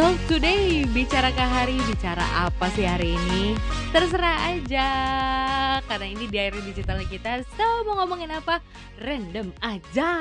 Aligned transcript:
Talk 0.00 0.16
today, 0.32 0.88
bicarakah 0.96 1.60
hari, 1.60 1.76
bicara 1.84 2.24
apa 2.48 2.72
sih 2.72 2.88
hari 2.88 3.20
ini? 3.20 3.52
Terserah 3.92 4.48
aja, 4.48 4.88
karena 5.84 6.16
ini 6.16 6.24
diary 6.24 6.56
digital 6.64 7.04
kita, 7.04 7.44
so 7.44 7.84
mau 7.84 8.00
ngomongin 8.00 8.32
apa? 8.32 8.64
Random 8.96 9.52
aja. 9.60 10.12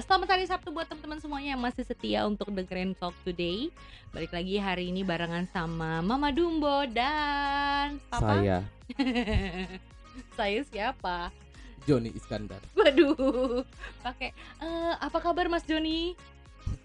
Selamat 0.00 0.32
hari 0.32 0.48
Sabtu 0.48 0.72
buat 0.72 0.88
teman-teman 0.88 1.20
semuanya 1.20 1.52
yang 1.52 1.60
masih 1.60 1.84
setia 1.84 2.24
untuk 2.24 2.48
dengerin 2.48 2.96
Talk 2.96 3.12
Today. 3.28 3.68
Balik 4.16 4.32
lagi 4.32 4.56
hari 4.56 4.88
ini 4.88 5.04
barengan 5.04 5.44
sama 5.52 6.00
Mama 6.00 6.32
Dumbo 6.32 6.88
dan 6.88 8.00
Papa. 8.08 8.40
Saya 8.40 8.64
Saya 10.40 10.64
siapa? 10.64 11.28
Joni 11.84 12.08
Iskandar. 12.16 12.64
Waduh, 12.72 13.68
pakai 14.00 14.32
eh, 14.64 14.94
apa 14.96 15.20
kabar 15.20 15.44
Mas 15.52 15.68
Joni? 15.68 16.16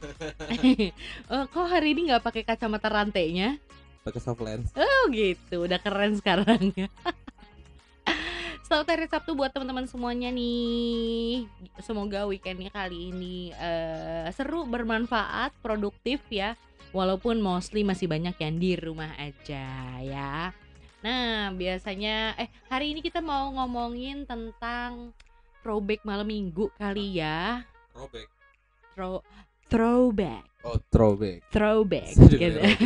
Eh, 1.34 1.46
kok 1.50 1.68
hari 1.68 1.96
ini 1.96 2.12
nggak 2.12 2.24
pakai 2.24 2.44
kacamata 2.44 2.92
rantainya? 2.92 3.58
Pakai 4.04 4.20
soft 4.20 4.44
lens. 4.44 4.70
Oh 4.76 5.04
gitu, 5.10 5.64
udah 5.64 5.80
keren 5.80 6.20
sekarang. 6.20 6.76
Selamat 8.68 8.88
hari 8.96 9.06
Sabtu 9.08 9.32
buat 9.38 9.52
teman-teman 9.54 9.88
semuanya 9.88 10.34
nih. 10.34 11.48
Semoga 11.80 12.28
weekendnya 12.28 12.72
kali 12.74 13.14
ini 13.16 13.54
eh, 13.56 14.28
seru, 14.36 14.68
bermanfaat, 14.68 15.56
produktif 15.64 16.20
ya. 16.28 16.60
Walaupun 16.94 17.42
mostly 17.42 17.82
masih 17.82 18.06
banyak 18.06 18.38
yang 18.38 18.56
di 18.60 18.72
rumah 18.78 19.14
aja 19.18 19.66
ya. 20.04 20.54
Nah 21.02 21.52
biasanya 21.52 22.38
eh 22.38 22.48
hari 22.70 22.94
ini 22.94 23.02
kita 23.02 23.20
mau 23.20 23.50
ngomongin 23.52 24.24
tentang 24.30 25.12
throwback 25.66 26.06
malam 26.06 26.28
minggu 26.28 26.70
kali 26.78 27.18
ya. 27.18 27.66
Robek. 27.98 28.28
Throw 28.94 29.26
throwback, 29.74 30.46
Oh, 30.64 30.78
throwback. 30.88 31.42
throwback 31.50 32.14
Saya 32.18 32.30
gitu. 32.30 32.60
dengar 32.62 32.78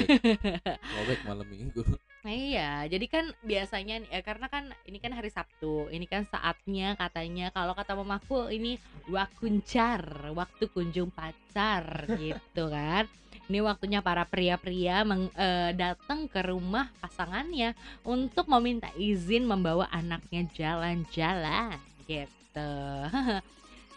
Robek 0.98 1.20
malam 1.28 1.46
minggu. 1.46 1.84
Nah, 2.24 2.34
iya, 2.34 2.72
jadi 2.88 3.06
kan 3.06 3.26
biasanya 3.40 4.04
ya 4.08 4.20
karena 4.20 4.48
kan 4.48 4.68
ini 4.84 4.98
kan 4.98 5.12
hari 5.12 5.30
Sabtu, 5.30 5.88
ini 5.92 6.04
kan 6.04 6.24
saatnya 6.24 6.96
katanya 6.96 7.52
kalau 7.52 7.72
kata 7.72 7.94
mamaku 7.94 8.50
ini 8.50 8.76
wakuncar, 9.08 10.02
waktu 10.32 10.68
kunjung 10.68 11.12
pacar 11.12 12.08
gitu 12.16 12.68
kan. 12.76 13.06
Ini 13.48 13.64
waktunya 13.64 14.04
para 14.04 14.28
pria-pria 14.28 15.08
meng- 15.08 15.32
eh, 15.32 15.72
datang 15.72 16.28
ke 16.28 16.44
rumah 16.44 16.92
pasangannya 17.00 17.72
untuk 18.04 18.44
meminta 18.52 18.92
izin 19.00 19.48
membawa 19.48 19.88
anaknya 19.88 20.44
jalan-jalan 20.52 21.80
gitu. 22.04 22.74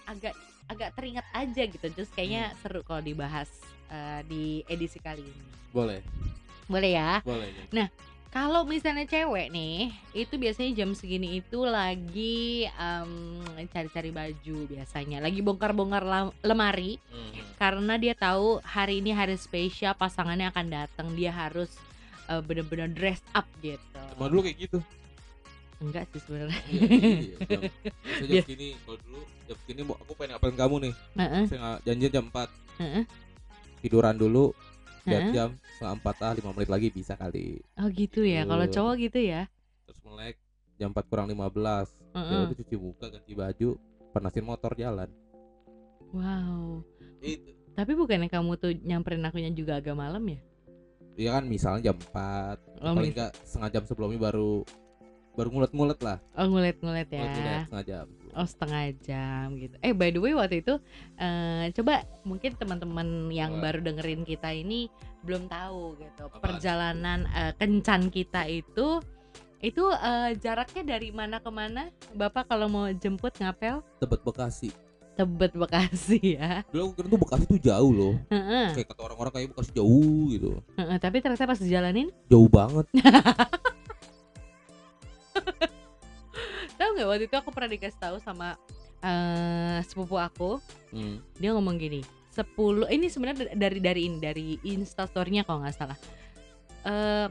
agak 0.04 0.34
agak 0.70 0.94
teringat 0.94 1.26
aja 1.34 1.62
gitu, 1.66 1.86
terus 1.90 2.10
kayaknya 2.14 2.54
seru 2.62 2.86
kalau 2.86 3.02
dibahas 3.02 3.50
eh, 3.90 4.22
di 4.24 4.42
edisi 4.70 5.02
kali 5.02 5.20
ini. 5.20 5.44
Boleh. 5.74 6.00
Boleh 6.70 6.90
ya? 6.94 7.18
Boleh. 7.26 7.50
Kalau 8.30 8.62
misalnya 8.62 9.10
cewek 9.10 9.50
nih, 9.50 9.90
itu 10.14 10.38
biasanya 10.38 10.70
jam 10.70 10.94
segini 10.94 11.42
itu 11.42 11.66
lagi 11.66 12.62
em, 12.78 13.42
cari-cari 13.74 14.14
baju 14.14 14.70
biasanya, 14.70 15.18
lagi 15.18 15.42
bongkar-bongkar 15.42 16.06
lemari 16.46 17.02
Mhm. 17.10 17.58
karena 17.58 17.98
dia 17.98 18.14
tahu 18.14 18.62
hari 18.62 19.02
ini 19.02 19.10
hari 19.10 19.34
spesial 19.34 19.98
pasangannya 19.98 20.46
akan 20.54 20.66
datang, 20.70 21.10
dia 21.18 21.34
harus 21.34 21.74
eh, 22.30 22.38
bener-bener 22.38 22.86
dress 22.94 23.18
up 23.34 23.50
gitu. 23.58 23.82
Cuma 24.14 24.30
dulu 24.30 24.46
kayak 24.46 24.70
gitu. 24.70 24.78
Enggak 25.80 26.04
sih 26.12 26.20
sebenarnya. 26.20 26.60
Iya, 26.68 26.84
iya, 26.84 27.36
jam, 27.40 27.60
biasa 28.04 28.20
jam 28.20 28.28
Bias- 28.28 28.44
segini 28.44 28.68
kalau 28.78 28.98
dulu 29.00 29.18
jam 29.44 29.56
segini 29.58 29.80
mau 29.82 29.96
aku 29.96 30.12
pengen 30.12 30.30
ngapain 30.32 30.54
kamu 30.54 30.74
nih. 30.84 30.94
Heeh, 31.16 31.42
Saya 31.48 31.58
nggak 31.58 31.78
janjian 31.82 32.12
jam 32.12 32.24
4 32.28 32.48
heeh. 32.78 33.04
tiduran 33.80 34.14
dulu 34.14 34.44
lihat 35.02 35.22
Heeh. 35.24 35.32
jam 35.32 35.48
setengah 35.72 35.94
empat 35.96 36.16
ah 36.20 36.32
lima 36.32 36.50
menit 36.52 36.68
lagi 36.68 36.88
bisa 36.88 37.12
kali 37.14 37.64
Oh 37.74 37.88
gitu 37.88 38.20
ya. 38.20 38.44
Kalau 38.44 38.66
cowok 38.66 38.94
gitu 39.00 39.18
ya. 39.18 39.48
terus 39.82 39.98
melek 40.04 40.36
jam 40.76 40.88
4 40.90 41.00
kurang 41.02 41.26
15 41.26 41.32
ya 41.32 41.88
Heeh. 42.14 42.40
udah 42.44 42.56
cuci 42.56 42.74
muka 42.76 43.06
ganti 43.08 43.32
baju 43.32 43.68
panasin 44.10 44.44
motor 44.44 44.72
jalan 44.74 45.08
Wow. 46.10 46.82
itu 47.20 47.52
Tapi 47.70 47.92
bukannya 47.94 48.26
kamu 48.26 48.52
tuh 48.54 48.74
nyamperin 48.76 49.22
akunya 49.22 49.48
juga 49.48 49.78
agak 49.78 49.94
malam 49.94 50.20
ya? 50.26 50.40
Iya 51.16 51.30
kan 51.32 51.44
misalnya 51.46 51.80
jam 51.86 51.96
4 51.96 52.58
Oh, 52.80 52.92
paling 52.92 53.12
enggak 53.12 53.32
setengah 53.40 53.70
jam 53.70 53.84
sebelumnya 53.84 54.20
baru 54.22 54.64
baru 55.40 55.48
ngulet-ngulet 55.50 56.00
lah 56.00 56.16
oh 56.36 56.46
ngulet-ngulet 56.46 57.08
ya. 57.08 57.18
ngulet-ngulet 57.18 57.64
setengah 57.64 57.86
jam 57.86 58.06
Oh 58.30 58.46
setengah 58.46 58.94
jam 59.02 59.58
gitu. 59.58 59.74
Eh 59.82 59.90
by 59.90 60.14
the 60.14 60.22
way 60.22 60.30
waktu 60.30 60.62
itu 60.62 60.78
eh 61.16 61.66
coba 61.74 62.06
mungkin 62.22 62.54
teman-teman 62.54 63.26
yang 63.28 63.58
Apa? 63.58 63.62
baru 63.66 63.78
dengerin 63.82 64.22
kita 64.22 64.54
ini 64.54 64.86
belum 65.20 65.50
tahu 65.50 65.98
gitu 65.98 66.30
Apaan? 66.30 66.38
perjalanan 66.38 67.26
eh, 67.26 67.52
kencan 67.58 68.06
kita 68.06 68.46
itu 68.46 69.02
itu 69.58 69.82
eh, 69.82 70.38
jaraknya 70.38 70.94
dari 70.94 71.10
mana 71.10 71.36
ke 71.36 71.50
mana? 71.50 71.90
Bapak 72.14 72.46
kalau 72.46 72.70
mau 72.70 72.86
jemput 72.88 73.34
ngapel 73.34 73.82
Tebet 73.98 74.22
Bekasi 74.22 74.70
Tebet 75.10 75.50
Bekasi 75.52 76.38
ya. 76.38 76.62
dulu 76.70 76.80
aku 76.86 76.92
kira 76.96 77.06
tuh 77.10 77.20
Bekasi 77.20 77.44
tuh 77.44 77.58
jauh 77.58 77.90
loh 77.90 78.14
Heeh, 78.30 78.66
kayak 78.72 78.88
kata 78.88 79.00
orang-orang 79.04 79.32
kayak 79.34 79.48
Bekasi 79.50 79.74
jauh 79.74 80.30
gitu 80.30 80.62
heeh, 80.78 80.96
tapi 80.96 81.18
ternyata 81.18 81.44
pas 81.44 81.58
dijalanin 81.58 82.14
jauh 82.24 82.46
banget 82.46 82.86
tahu 86.80 86.90
nggak 86.96 87.08
waktu 87.12 87.24
itu 87.28 87.36
aku 87.36 87.50
pernah 87.52 87.70
dikasih 87.76 88.00
tahu 88.00 88.16
sama 88.24 88.56
eh 89.04 89.84
sepupu 89.84 90.16
aku. 90.16 90.56
Hmm. 90.90 91.22
dia 91.38 91.54
ngomong 91.54 91.78
gini 91.78 92.02
10 92.34 92.90
ini 92.90 93.06
sebenarnya 93.06 93.54
dari 93.54 93.78
dari 93.78 94.00
ini 94.08 94.18
dari 94.18 94.48
instastorynya 94.64 95.44
kalau 95.44 95.62
nggak 95.62 95.76
salah. 95.76 95.98
Eh 96.88 97.28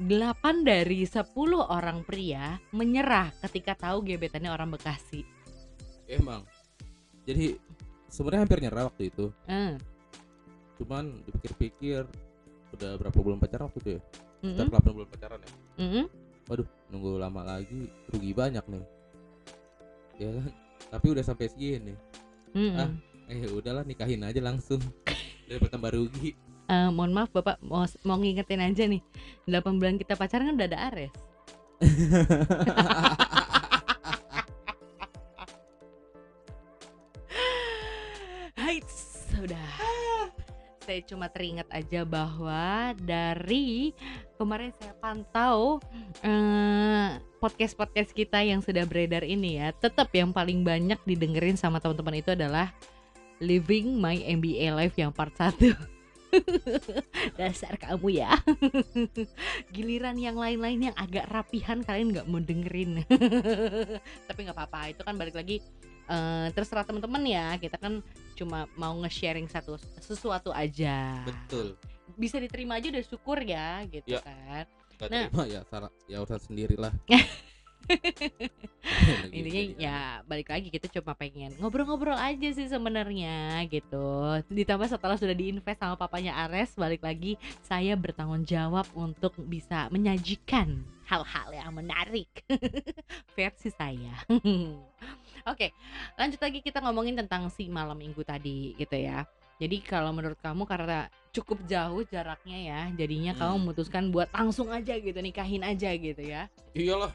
8 0.00 0.64
dari 0.64 1.04
10 1.04 1.36
orang 1.60 2.00
pria 2.08 2.56
menyerah 2.72 3.28
ketika 3.44 3.76
tahu 3.76 4.00
gebetannya 4.00 4.48
orang 4.48 4.72
Bekasi. 4.72 5.28
Emang. 6.08 6.48
Jadi 7.28 7.60
sebenarnya 8.08 8.48
hampir 8.48 8.58
nyerah 8.64 8.88
waktu 8.88 9.12
itu. 9.12 9.28
Eh, 9.44 9.76
cuman 10.80 11.20
dipikir-pikir 11.28 12.08
udah 12.72 12.90
berapa 12.96 13.18
bulan 13.20 13.36
pacaran 13.36 13.68
waktu 13.68 13.80
itu 13.84 13.90
ya? 14.00 14.02
Sekitar 14.40 14.66
8 14.80 14.96
bulan 14.96 15.08
pacaran 15.12 15.38
ya? 15.44 15.52
Mm-mm. 15.84 16.04
Waduh 16.50 16.66
nunggu 16.90 17.22
lama 17.22 17.46
lagi 17.46 17.86
rugi 18.10 18.34
banyak 18.34 18.64
nih. 18.66 18.84
Ya 20.18 20.28
kan? 20.34 20.50
Tapi 20.90 21.06
udah 21.14 21.22
sampai 21.22 21.46
segini. 21.46 21.94
Mm-mm. 22.50 22.74
Ah. 22.74 22.90
eh 23.30 23.46
udahlah 23.46 23.86
nikahin 23.86 24.26
aja 24.26 24.42
langsung. 24.42 24.82
Daripada 25.46 25.78
tambah 25.78 25.94
rugi. 25.94 26.34
Eh, 26.66 26.90
mohon 26.90 27.14
maaf 27.14 27.30
bapak 27.30 27.62
mau 27.62 27.86
mau 28.02 28.18
ngingetin 28.18 28.58
aja 28.58 28.84
nih. 28.90 28.98
8 29.46 29.78
bulan 29.78 29.94
kita 29.98 30.18
pacaran 30.18 30.50
kan 30.50 30.56
udah 30.58 30.68
ada 30.70 30.78
Ares 30.90 31.10
Saya 40.90 41.06
cuma 41.06 41.30
teringat 41.30 41.70
aja 41.70 42.02
bahwa 42.02 42.90
dari 42.98 43.94
kemarin 44.34 44.74
saya 44.74 44.90
pantau 44.98 45.78
eh, 46.18 47.14
podcast-podcast 47.38 48.10
kita 48.10 48.42
yang 48.42 48.58
sudah 48.58 48.82
beredar 48.90 49.22
ini 49.22 49.62
ya, 49.62 49.70
tetap 49.70 50.10
yang 50.10 50.34
paling 50.34 50.66
banyak 50.66 50.98
didengerin 51.06 51.54
sama 51.54 51.78
teman-teman 51.78 52.18
itu 52.18 52.34
adalah 52.34 52.74
Living 53.38 54.02
My 54.02 54.18
MBA 54.18 54.66
Life 54.74 54.98
yang 54.98 55.14
part 55.14 55.30
1 55.38 55.62
Dasar 57.38 57.78
kamu 57.78 58.10
ya. 58.10 58.34
Giliran 59.74 60.18
yang 60.18 60.42
lain-lain 60.42 60.90
yang 60.90 60.96
agak 60.98 61.30
rapihan 61.30 61.86
kalian 61.86 62.18
nggak 62.18 62.26
mau 62.26 62.42
dengerin. 62.42 63.06
Tapi 64.26 64.40
nggak 64.42 64.58
apa-apa 64.58 64.90
itu 64.90 65.06
kan 65.06 65.14
balik 65.14 65.38
lagi 65.38 65.62
eh, 66.10 66.46
terserah 66.50 66.82
teman-teman 66.82 67.22
ya. 67.30 67.54
Kita 67.62 67.78
kan 67.78 68.02
cuma 68.40 68.66
mau 68.74 68.96
nge-sharing 69.04 69.46
satu 69.46 69.76
sesuatu 70.00 70.50
aja. 70.50 71.20
Betul. 71.22 71.76
Bisa 72.16 72.36
diterima 72.36 72.80
aja 72.80 72.88
udah 72.88 73.04
syukur 73.04 73.38
ya 73.40 73.84
gitu 73.86 74.16
Ya. 74.16 74.20
kan. 74.24 74.64
Gak 74.96 75.08
Nah. 75.08 75.26
terima 75.28 75.44
ya 75.48 75.60
ya 76.08 76.16
urusan 76.20 76.40
sendiri 76.44 76.76
lah 76.76 76.92
intinya 79.32 79.62
ya 79.80 79.98
balik 80.24 80.52
lagi 80.52 80.68
kita 80.68 80.86
cuma 80.92 81.16
pengen 81.16 81.50
ngobrol-ngobrol 81.58 82.14
aja 82.14 82.48
sih 82.52 82.68
sebenarnya 82.68 83.64
gitu. 83.66 84.36
Ditambah 84.52 84.86
setelah 84.86 85.16
sudah 85.16 85.32
diinvest 85.32 85.80
sama 85.80 85.96
papanya 85.96 86.36
Ares 86.46 86.76
balik 86.76 87.00
lagi 87.00 87.40
saya 87.64 87.96
bertanggung 87.96 88.44
jawab 88.44 88.84
untuk 88.92 89.32
bisa 89.40 89.88
menyajikan 89.88 90.84
hal-hal 91.10 91.48
yang 91.50 91.74
menarik. 91.74 92.30
Versi 93.36 93.74
saya. 93.74 94.14
Oke 95.50 95.74
lanjut 96.14 96.38
lagi 96.38 96.60
kita 96.62 96.78
ngomongin 96.78 97.18
tentang 97.18 97.50
si 97.50 97.66
malam 97.66 97.98
minggu 97.98 98.22
tadi 98.22 98.78
gitu 98.78 98.94
ya. 98.94 99.26
Jadi 99.60 99.76
kalau 99.84 100.08
menurut 100.14 100.38
kamu 100.40 100.64
karena 100.64 101.10
cukup 101.36 101.60
jauh 101.68 102.00
jaraknya 102.08 102.58
ya 102.64 102.80
jadinya 102.96 103.32
kamu 103.36 103.50
Hmm. 103.50 103.60
memutuskan 103.66 104.04
buat 104.08 104.30
langsung 104.32 104.70
aja 104.72 104.96
gitu 104.96 105.18
nikahin 105.18 105.66
aja 105.66 105.90
gitu 105.92 106.22
ya. 106.22 106.46
Iyalah. 106.72 107.12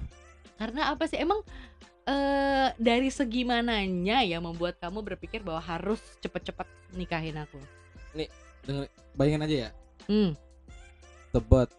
Karena 0.60 0.92
apa 0.94 1.08
sih? 1.08 1.18
Emang 1.18 1.42
eh 2.06 2.70
dari 2.78 3.10
segi 3.10 3.42
mananya 3.42 4.22
yang 4.22 4.46
membuat 4.46 4.78
kamu 4.78 5.02
berpikir 5.02 5.42
bahwa 5.42 5.58
harus 5.58 5.98
cepet-cepet 6.22 6.68
nikahin 6.94 7.40
aku? 7.40 7.58
denger 8.66 8.90
bayangin 9.14 9.46
aja 9.46 9.56
ya. 9.56 9.70
Hmm, 10.10 10.34
Tebet, 11.30 11.70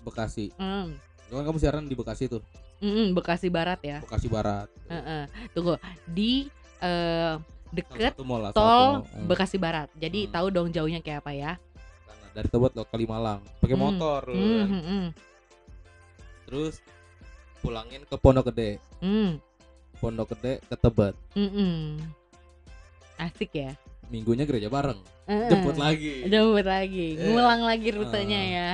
Bekasi. 0.00 0.48
hmm, 0.56 0.96
Kan 1.28 1.44
kamu 1.44 1.58
siaran 1.58 1.84
di 1.84 1.92
Bekasi 1.92 2.24
tuh, 2.26 2.40
hmm, 2.78 3.12
Bekasi 3.12 3.48
Barat 3.48 3.80
ya. 3.80 4.00
Bekasi 4.00 4.26
Barat. 4.26 4.68
Heeh. 4.86 5.22
Tunggu 5.52 5.76
di 6.06 6.48
eh, 6.78 7.36
Salah 7.36 7.44
deket 7.70 8.12
mall 8.18 8.48
tol 8.50 8.64
mall. 8.64 8.92
Hmm. 9.04 9.26
Bekasi 9.26 9.56
Barat. 9.56 9.88
Jadi 9.92 10.24
Hmm. 10.24 10.32
tahu 10.32 10.46
dong 10.48 10.68
jauhnya 10.70 10.98
kayak 10.98 11.20
apa 11.20 11.32
ya? 11.32 11.52
Dari 12.30 12.46
Tebet 12.46 12.72
lo 12.72 12.82
ke 12.82 12.90
Kalimalang, 12.90 13.42
pakai 13.58 13.74
Hmm. 13.74 13.84
motor 13.84 14.22
Hmm, 14.24 14.38
kan. 14.38 14.66
hmm, 14.66 14.82
hmm, 14.82 15.06
Terus 16.46 16.74
pulangin 17.58 18.02
ke 18.02 18.16
Pondok 18.16 18.48
Gede. 18.48 18.78
hmm, 18.98 19.36
Pondok 19.98 20.32
Gede 20.32 20.62
ke 20.62 20.74
Tebet. 20.74 21.14
hmm, 21.34 21.50
hmm. 21.50 21.82
Asik 23.18 23.52
ya. 23.52 23.74
Minggunya 24.08 24.46
gereja 24.46 24.70
bareng. 24.70 24.96
Heeh. 25.26 25.50
Jemput 25.50 25.76
lagi. 25.76 26.24
Jemput 26.24 26.64
lagi, 26.64 27.06
Iya. 27.12 27.26
ngulang 27.28 27.60
lagi 27.60 27.88
rutenya 27.90 28.38
Ah. 28.38 28.48
ya. 28.48 28.70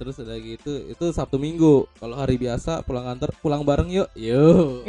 Terus 0.00 0.16
ada 0.16 0.32
gitu, 0.40 0.72
itu 0.88 1.04
Sabtu 1.12 1.36
Minggu. 1.36 1.84
Kalau 2.00 2.16
hari 2.16 2.40
biasa 2.40 2.80
pulang 2.88 3.04
kantor, 3.04 3.36
pulang 3.44 3.60
bareng 3.60 3.92
yuk. 3.92 4.08
Yuk. 4.16 4.88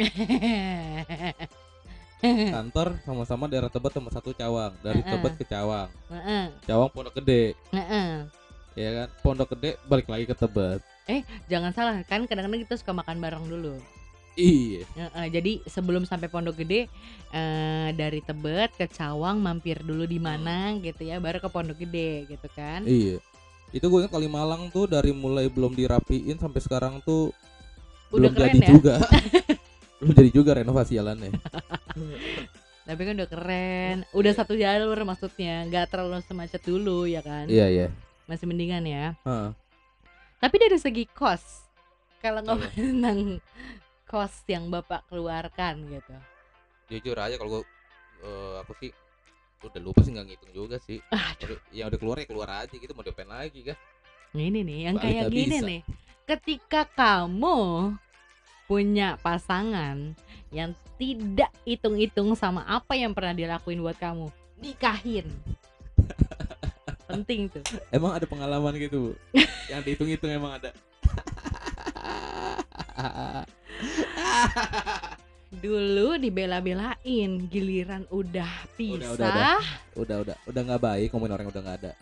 Kantor 2.22 2.96
sama-sama 3.02 3.44
daerah 3.44 3.68
Tebet 3.68 3.92
sama 3.92 4.08
satu 4.08 4.32
Cawang. 4.32 4.72
Dari 4.80 5.04
Heeh. 5.04 5.12
Tebet 5.12 5.34
ke 5.36 5.44
Cawang. 5.44 5.92
Heeh, 6.08 6.44
Cawang 6.64 6.88
Pondok 6.94 7.18
Gede. 7.20 7.52
heeh. 7.74 8.24
Ya 8.72 8.90
kan? 8.94 9.08
Pondok 9.20 9.52
Gede 9.52 9.76
balik 9.84 10.08
lagi 10.08 10.24
ke 10.24 10.32
Tebet. 10.32 10.80
Jangan 11.50 11.76
salah 11.76 12.00
kan 12.08 12.24
kadang-kadang 12.24 12.64
kita 12.64 12.80
suka 12.80 12.96
makan 12.96 13.20
bareng 13.20 13.44
dulu. 13.44 13.76
Iya. 14.38 14.88
Heeh, 14.96 15.26
jadi 15.28 15.52
sebelum 15.68 16.08
sampai 16.08 16.32
Pondok 16.32 16.62
Gede 16.62 16.88
eh, 17.34 17.88
dari 17.92 18.24
Tebet 18.24 18.72
ke 18.80 18.88
Cawang 18.88 19.42
mampir 19.42 19.82
dulu 19.84 20.08
di 20.08 20.16
mana 20.16 20.72
gitu 20.80 21.04
ya, 21.04 21.20
baru 21.20 21.36
ke 21.36 21.50
Pondok 21.52 21.84
Gede 21.84 22.30
gitu 22.32 22.48
kan. 22.56 22.86
Iya. 22.88 23.20
Itu 23.72 23.88
gue 23.88 24.04
ingat 24.04 24.12
Kalimalang 24.12 24.68
tuh 24.68 24.84
dari 24.84 25.16
mulai 25.16 25.48
belum 25.48 25.72
dirapiin 25.72 26.36
sampai 26.36 26.60
sekarang 26.60 27.00
tuh 27.02 27.32
Udah 28.12 28.28
belum 28.28 28.32
keren 28.36 28.52
jadi 28.52 28.60
ya. 28.60 28.68
juga. 28.68 28.94
belum 29.98 30.12
jadi 30.12 30.30
juga 30.30 30.50
renovasi 30.60 30.92
jalannya. 31.00 31.32
Tapi 32.88 33.00
kan 33.06 33.14
udah 33.14 33.30
keren, 33.30 33.96
udah 34.12 34.32
satu 34.34 34.58
jalur 34.58 34.98
maksudnya, 35.06 35.64
nggak 35.70 35.86
terlalu 35.88 36.18
semacet 36.26 36.60
dulu 36.66 37.06
ya 37.06 37.22
kan. 37.22 37.46
iya, 37.46 37.70
iya. 37.70 37.88
Masih 38.26 38.44
mendingan 38.44 38.82
ya. 38.84 39.14
Heeh. 39.22 39.48
Tapi 40.42 40.56
dari 40.58 40.76
segi 40.82 41.04
kos, 41.06 41.70
kalau 42.18 42.42
Apa? 42.42 42.58
ngomongin 42.58 42.84
tentang 42.98 43.18
kos 44.04 44.34
yang 44.50 44.66
bapak 44.68 45.06
keluarkan 45.08 45.86
gitu. 45.88 46.14
Jujur 46.90 47.16
aja 47.16 47.38
kalau 47.38 47.50
gue 47.56 47.62
eh, 48.26 48.54
aku 48.60 48.72
sih 48.82 48.90
udah 49.62 49.82
lupa 49.82 50.02
sih 50.02 50.12
nggak 50.14 50.26
ngitung 50.26 50.52
juga 50.54 50.76
sih. 50.82 50.98
Aduh. 51.10 51.58
Yang 51.70 51.86
udah 51.94 51.98
keluar 51.98 52.16
ya 52.18 52.26
keluar 52.26 52.48
aja 52.66 52.74
gitu 52.74 52.92
mau 52.94 53.06
diapain 53.06 53.30
lagi 53.30 53.62
kan. 53.62 53.76
Ini 54.32 54.64
nih, 54.64 54.78
yang 54.88 54.96
Balik 54.96 55.04
kayak 55.04 55.24
gini 55.28 55.56
bisa. 55.60 55.68
nih. 55.68 55.80
Ketika 56.24 56.88
kamu 56.96 57.92
punya 58.64 59.20
pasangan 59.20 60.16
yang 60.48 60.72
tidak 60.96 61.52
hitung-hitung 61.68 62.32
sama 62.32 62.64
apa 62.64 62.96
yang 62.96 63.12
pernah 63.12 63.36
dilakuin 63.36 63.84
buat 63.84 64.00
kamu, 64.00 64.32
nikahin. 64.62 65.28
Penting 67.12 67.52
tuh. 67.52 67.60
Emang 67.92 68.16
ada 68.16 68.24
pengalaman 68.24 68.72
gitu, 68.80 69.12
Bu? 69.12 69.36
yang 69.68 69.84
dihitung-hitung 69.84 70.32
emang 70.32 70.56
ada. 70.56 70.72
Dulu 75.52 76.16
dibela-belain, 76.16 77.30
giliran 77.52 78.08
udah 78.08 78.48
pisah, 78.72 79.12
udah, 79.12 79.28
udah. 79.28 79.60
udah 80.00 80.16
udah 80.24 80.36
udah 80.48 80.60
nggak 80.64 80.80
baik 80.80 81.08
ngomongin 81.12 81.32
orang 81.36 81.44
yang 81.44 81.52
udah 81.52 81.62
nggak 81.68 81.78
ada. 81.84 81.92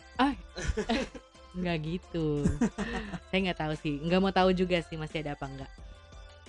nggak 1.59 1.77
gitu. 1.83 2.47
Saya 3.27 3.39
nggak 3.51 3.59
tahu 3.59 3.75
sih, 3.83 3.99
nggak 4.07 4.21
mau 4.23 4.31
tahu 4.31 4.55
juga 4.55 4.79
sih 4.87 4.95
masih 4.95 5.27
ada 5.27 5.35
apa 5.35 5.51
enggak. 5.51 5.71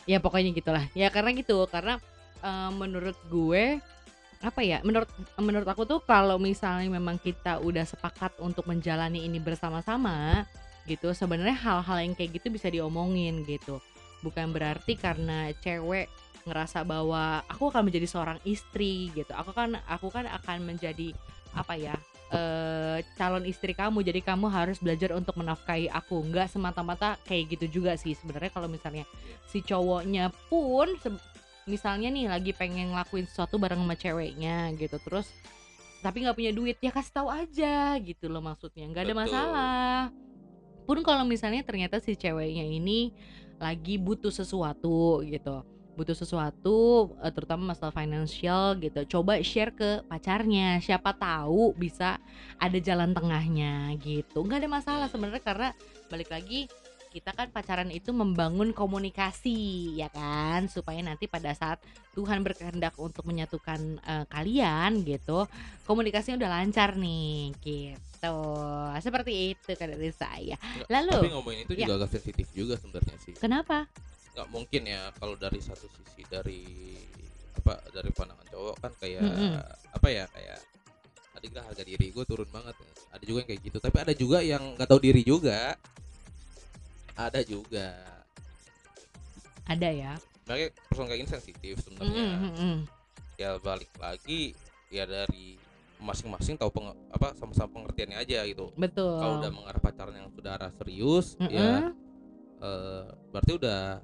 Ya 0.05 0.21
pokoknya 0.21 0.53
gitulah. 0.53 0.85
Ya 0.93 1.09
karena 1.09 1.33
gitu, 1.33 1.65
karena 1.73 1.97
eh, 2.45 2.69
menurut 2.69 3.17
gue 3.33 3.81
apa 4.45 4.61
ya? 4.61 4.85
Menurut 4.85 5.09
menurut 5.41 5.65
aku 5.65 5.89
tuh 5.89 6.05
kalau 6.05 6.37
misalnya 6.37 6.85
memang 6.85 7.17
kita 7.17 7.65
udah 7.65 7.81
sepakat 7.81 8.37
untuk 8.37 8.69
menjalani 8.69 9.25
ini 9.25 9.41
bersama-sama 9.41 10.45
gitu, 10.85 11.17
sebenarnya 11.17 11.57
hal-hal 11.57 11.97
yang 12.05 12.13
kayak 12.13 12.37
gitu 12.37 12.53
bisa 12.53 12.69
diomongin 12.69 13.41
gitu. 13.49 13.81
Bukan 14.21 14.53
berarti 14.53 14.93
karena 14.93 15.49
cewek 15.65 16.05
ngerasa 16.47 16.83
bahwa 16.85 17.45
aku 17.47 17.69
akan 17.69 17.89
menjadi 17.89 18.07
seorang 18.09 18.39
istri 18.47 19.09
gitu. 19.13 19.31
Aku 19.33 19.51
kan 19.53 19.77
aku 19.85 20.09
kan 20.09 20.25
akan 20.27 20.65
menjadi 20.65 21.13
apa 21.55 21.75
ya? 21.75 21.95
eh 22.31 23.03
calon 23.19 23.43
istri 23.43 23.75
kamu 23.75 24.07
jadi 24.07 24.23
kamu 24.23 24.47
harus 24.47 24.79
belajar 24.79 25.11
untuk 25.11 25.35
menafkahi 25.35 25.91
aku 25.91 26.23
nggak 26.31 26.47
semata-mata 26.47 27.19
kayak 27.27 27.59
gitu 27.59 27.83
juga 27.83 27.99
sih 27.99 28.15
sebenarnya 28.15 28.55
kalau 28.55 28.71
misalnya 28.71 29.03
si 29.51 29.59
cowoknya 29.59 30.31
pun 30.47 30.95
misalnya 31.67 32.07
nih 32.07 32.31
lagi 32.31 32.55
pengen 32.55 32.95
ngelakuin 32.95 33.27
sesuatu 33.27 33.59
bareng 33.59 33.83
sama 33.83 33.99
ceweknya 33.99 34.71
gitu 34.79 34.95
terus 35.03 35.27
tapi 35.99 36.23
nggak 36.23 36.39
punya 36.39 36.51
duit 36.55 36.79
ya 36.79 36.89
kasih 36.95 37.13
tahu 37.19 37.27
aja 37.27 37.99
gitu 37.99 38.31
loh 38.31 38.39
maksudnya 38.39 38.87
nggak 38.87 39.11
ada 39.11 39.13
Betul. 39.13 39.23
masalah 39.27 40.01
pun 40.87 40.97
kalau 41.03 41.27
misalnya 41.27 41.67
ternyata 41.67 41.99
si 41.99 42.15
ceweknya 42.15 42.63
ini 42.63 43.11
lagi 43.59 43.99
butuh 43.99 44.31
sesuatu 44.31 45.19
gitu 45.27 45.67
butuh 46.01 46.17
sesuatu 46.17 46.77
eh, 47.21 47.29
terutama 47.29 47.71
masalah 47.71 47.93
financial 47.93 48.73
gitu 48.75 49.05
coba 49.13 49.37
share 49.39 49.69
ke 49.69 50.01
pacarnya 50.09 50.81
siapa 50.81 51.13
tahu 51.13 51.77
bisa 51.77 52.17
ada 52.57 52.77
jalan 52.77 53.13
tengahnya 53.13 53.93
gitu 54.01 54.41
nggak 54.41 54.65
ada 54.65 54.69
masalah 54.71 55.05
sebenarnya 55.05 55.45
karena 55.45 55.69
balik 56.09 56.33
lagi 56.33 56.65
kita 57.11 57.35
kan 57.35 57.51
pacaran 57.51 57.91
itu 57.91 58.09
membangun 58.09 58.71
komunikasi 58.71 59.91
ya 59.93 60.07
kan 60.07 60.71
supaya 60.71 61.03
nanti 61.03 61.27
pada 61.27 61.51
saat 61.51 61.77
Tuhan 62.15 62.39
berkehendak 62.39 62.95
untuk 62.97 63.27
menyatukan 63.27 63.99
eh, 64.01 64.25
kalian 64.25 65.05
gitu 65.05 65.45
komunikasinya 65.85 66.41
udah 66.41 66.51
lancar 66.57 66.95
nih 66.95 67.51
gitu 67.61 68.37
seperti 68.97 69.53
itu 69.53 69.69
kan 69.75 69.91
dari 69.91 70.09
saya 70.09 70.55
Lalu? 70.87 71.13
Tapi 71.19 71.29
ngomongin 71.35 71.59
itu 71.65 71.73
Ya. 71.75 71.85
juga 71.85 72.05
agak 72.05 72.11
sensitif 72.15 72.47
juga 72.55 72.79
sebenarnya 72.79 73.17
sih. 73.19 73.33
kenapa 73.35 73.85
Nggak 74.31 74.47
mungkin 74.47 74.81
ya 74.87 75.11
kalau 75.19 75.35
dari 75.35 75.59
satu 75.59 75.87
sisi 75.91 76.23
dari 76.27 76.63
apa 77.51 77.83
dari 77.91 78.09
pandangan 78.15 78.47
cowok 78.47 78.75
kan 78.79 78.91
kayak 79.03 79.21
Mm-mm. 79.27 79.59
apa 79.91 80.07
ya 80.07 80.23
kayak 80.31 80.59
tadi 81.35 81.45
kira 81.51 81.61
harga 81.67 81.83
diri 81.83 82.07
gue 82.11 82.23
turun 82.23 82.47
banget. 82.47 82.75
Ada 83.11 83.23
juga 83.27 83.37
yang 83.43 83.49
kayak 83.51 83.61
gitu 83.67 83.77
tapi 83.83 83.97
ada 83.99 84.13
juga 84.15 84.37
yang 84.39 84.63
nggak 84.79 84.87
tahu 84.87 84.99
diri 85.03 85.21
juga. 85.23 85.75
Ada 87.19 87.43
juga. 87.43 87.91
Ada 89.67 89.89
ya. 89.91 90.11
Makanya 90.47 90.67
persoalan 90.89 91.07
kayak 91.11 91.19
gini 91.21 91.31
sensitif 91.31 91.73
sebenarnya. 91.83 92.11
Mm-mm, 92.17 92.41
mm-mm. 92.55 92.75
ya 93.39 93.57
balik 93.57 93.89
lagi 93.97 94.53
ya 94.93 95.03
dari 95.07 95.57
masing-masing 96.01 96.57
tahu 96.57 96.73
penge- 96.73 96.97
apa 97.13 97.33
sama-sama 97.37 97.69
pengertiannya 97.77 98.17
aja 98.17 98.41
gitu. 98.47 98.73
Betul. 98.73 99.21
Kalau 99.21 99.33
udah 99.43 99.51
mengarah 99.53 99.81
pacaran 99.81 100.15
yang 100.17 100.31
sudah 100.33 100.51
arah 100.57 100.71
serius 100.73 101.37
ya 101.45 101.91
Mm-mm. 101.91 101.93
eh, 102.63 103.05
berarti 103.29 103.51
udah 103.59 104.01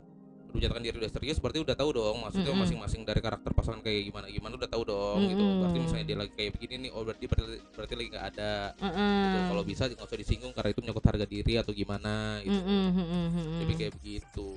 menyatakan 0.57 0.83
diri 0.83 0.97
udah 0.97 1.11
serius 1.13 1.37
berarti 1.37 1.59
udah 1.61 1.75
tahu 1.77 1.89
dong 1.93 2.17
maksudnya 2.25 2.49
Mm-mm. 2.49 2.61
masing-masing 2.65 3.01
dari 3.05 3.21
karakter 3.21 3.51
pasangan 3.53 3.79
kayak 3.85 4.09
gimana 4.09 4.25
gimana 4.27 4.53
udah 4.57 4.69
tahu 4.69 4.83
dong 4.83 5.19
gitu 5.29 5.43
Mm-mm. 5.43 5.59
berarti 5.61 5.77
misalnya 5.85 6.05
dia 6.09 6.17
lagi 6.17 6.31
kayak 6.33 6.51
begini 6.57 6.73
nih 6.87 6.91
oh 6.91 7.01
berarti 7.05 7.25
berarti, 7.29 7.57
berarti 7.77 7.93
lagi 7.93 8.07
nggak 8.11 8.25
ada 8.35 8.53
Mm-mm. 8.81 9.13
gitu. 9.21 9.39
kalau 9.53 9.63
bisa 9.63 9.83
nggak 9.87 10.07
usah 10.09 10.19
disinggung 10.19 10.53
karena 10.57 10.69
itu 10.73 10.79
menyangkut 10.81 11.05
harga 11.05 11.25
diri 11.29 11.53
atau 11.61 11.71
gimana 11.71 12.41
gitu 12.41 12.57
mm-mm. 12.59 13.61
jadi 13.61 13.73
kayak 13.77 13.93
begitu 14.01 14.49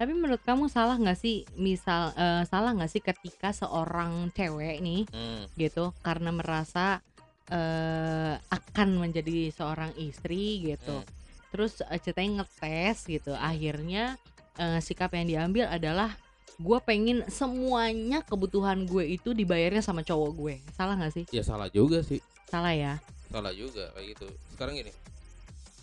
Tapi 0.00 0.16
menurut 0.16 0.40
kamu 0.40 0.72
salah 0.72 0.96
nggak 0.96 1.18
sih 1.20 1.44
misal 1.60 2.16
eh, 2.16 2.42
salah 2.48 2.72
nggak 2.72 2.88
sih 2.88 3.04
ketika 3.04 3.52
seorang 3.52 4.32
cewek 4.32 4.80
nih 4.80 5.04
Hmm, 5.12 5.44
gitu 5.60 5.92
karena 6.00 6.32
merasa 6.32 7.04
eh, 7.52 8.34
akan 8.48 8.88
menjadi 8.96 9.52
seorang 9.52 9.92
istri 10.00 10.72
gitu, 10.72 11.04
hmm. 11.04 11.08
terus 11.52 11.84
eh, 11.84 12.00
ceritanya 12.00 12.40
ngetes 12.40 13.04
gitu, 13.04 13.36
akhirnya 13.36 14.16
eh, 14.60 14.78
sikap 14.78 15.08
yang 15.10 15.26
diambil 15.26 15.64
adalah 15.66 16.12
gue 16.54 16.78
pengen 16.84 17.24
semuanya 17.26 18.20
kebutuhan 18.20 18.84
gue 18.84 19.16
itu 19.16 19.32
dibayarnya 19.32 19.80
sama 19.80 20.04
cowok 20.04 20.30
gue, 20.36 20.54
salah 20.70 20.92
nggak 20.94 21.14
sih? 21.16 21.24
ya 21.32 21.40
salah 21.40 21.66
juga 21.66 22.04
sih 22.04 22.20
Salah 22.46 22.74
ya? 22.74 23.00
salah 23.30 23.54
juga 23.54 23.88
kayak 23.94 24.06
gitu 24.12 24.26
sekarang 24.52 24.74
gini 24.76 24.92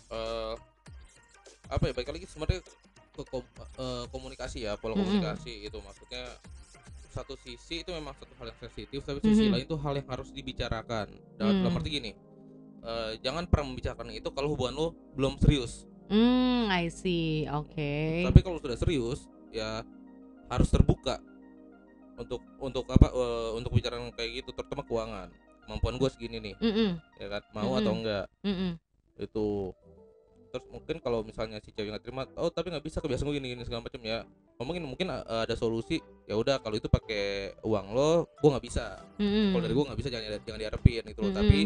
eh 0.08 0.54
apa 1.68 1.84
ya 1.84 1.92
baik 1.92 2.08
lagi 2.08 2.24
sebenarnya 2.24 2.60
ke 3.12 3.22
kom- 3.26 3.48
eh, 3.56 4.04
komunikasi 4.08 4.64
ya 4.64 4.76
pola 4.76 4.94
komunikasi 4.94 5.64
gitu 5.64 5.80
maksudnya 5.80 6.28
satu 7.08 7.34
sisi 7.34 7.82
itu 7.82 7.90
memang 7.90 8.12
satu 8.14 8.36
hal 8.36 8.52
yang 8.52 8.60
sensitif 8.60 9.00
tapi 9.02 9.18
sisi 9.18 9.48
Mhm. 9.48 9.50
lain 9.50 9.64
itu 9.64 9.76
hal 9.76 9.94
yang 9.96 10.06
harus 10.06 10.28
dibicarakan 10.30 11.08
dalam, 11.34 11.54
dalam 11.58 11.72
Hmm. 11.72 11.78
arti 11.80 11.88
gini 11.90 12.12
eh, 12.78 13.12
jangan 13.18 13.48
pernah 13.50 13.66
membicarakan 13.66 14.14
itu 14.14 14.28
kalau 14.30 14.54
hubungan 14.54 14.74
lo 14.76 14.86
belum 15.12 15.34
serius 15.42 15.88
Hmm, 16.08 16.72
I 16.72 16.88
see, 16.88 17.44
oke. 17.48 17.92
tapi 18.28 18.40
kalau 18.40 18.56
sudah 18.60 18.76
serius 18.80 19.28
ya 19.52 19.84
harus 20.48 20.68
terbuka 20.72 21.20
untuk 22.18 22.42
untuk 22.58 22.84
apa 22.90 23.08
eh, 23.12 23.50
untuk 23.54 23.70
bicara 23.76 24.00
kayak 24.16 24.42
gitu 24.42 24.50
terutama 24.56 24.82
keuangan 24.84 25.28
kemampuan 25.68 26.00
gue 26.00 26.08
segini 26.10 26.36
nih 26.40 26.56
Mm-mm, 26.58 26.90
ya 27.20 27.26
kan 27.28 27.42
mau 27.52 27.76
atau 27.76 27.92
Mm-mm. 27.92 27.98
enggak 28.00 28.26
mm-mm. 28.42 28.72
itu 29.20 29.46
terus 30.58 30.74
mungkin 30.74 30.96
kalau 30.98 31.22
misalnya 31.22 31.62
si 31.62 31.70
cewek 31.70 31.94
nggak 31.94 32.04
terima 32.04 32.26
oh 32.34 32.50
tapi 32.50 32.74
nggak 32.74 32.84
bisa 32.84 32.98
kebiasaan 32.98 33.30
gue 33.30 33.36
gini 33.38 33.48
gini 33.54 33.62
segala 33.64 33.86
macam 33.86 34.02
ya. 34.02 34.26
Ngomongin 34.58 34.82
mungkin 34.90 35.06
uh, 35.14 35.46
ada 35.46 35.54
solusi 35.54 36.02
ya 36.26 36.34
udah 36.34 36.58
kalau 36.58 36.74
itu 36.74 36.90
pakai 36.90 37.54
uang 37.62 37.94
lo 37.94 38.26
gue 38.42 38.48
nggak 38.50 38.64
bisa. 38.66 38.98
Mm-mm. 39.22 39.54
kalau 39.54 39.62
dari 39.62 39.74
gue 39.78 39.84
nggak 39.86 39.98
bisa 40.02 40.08
jangan 40.10 40.26
jangan 40.42 40.60
diharapin 40.60 41.02
gitu 41.06 41.20
loh. 41.22 41.30
Mm-mm, 41.30 41.38
tapi 41.38 41.58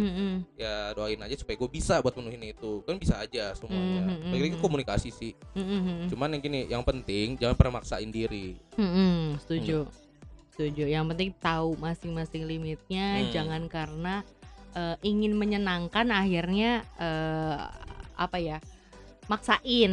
ya 0.61 0.75
doain 0.93 1.21
aja 1.25 1.37
supaya 1.41 1.57
gue 1.57 1.71
bisa 1.73 2.05
buat 2.05 2.15
menuhin 2.21 2.53
itu. 2.53 2.85
Kan 2.85 3.01
bisa 3.01 3.17
aja 3.17 3.57
semuanya. 3.57 4.13
Mhm, 4.13 4.31
lagi 4.37 4.61
komunikasi 4.61 5.09
sih. 5.09 5.33
Mm-mm. 5.57 6.13
cuman 6.13 6.37
yang 6.37 6.43
gini 6.45 6.61
yang 6.69 6.85
penting 6.85 7.41
jangan 7.41 7.57
pernah 7.57 7.81
maksain 7.81 8.13
diri. 8.13 8.61
Mm-mm, 8.77 9.41
setuju. 9.41 9.89
Setuju. 10.53 10.85
Yang 10.85 11.05
penting 11.17 11.31
tahu 11.41 11.81
masing-masing 11.81 12.45
limitnya 12.45 13.25
Hmm. 13.25 13.33
jangan 13.33 13.63
karena 13.73 14.21
eh, 14.77 14.97
ingin 15.01 15.33
menyenangkan 15.33 16.13
akhirnya 16.13 16.85
eh, 17.01 17.57
apa 18.13 18.37
ya 18.37 18.61
maksain 19.33 19.93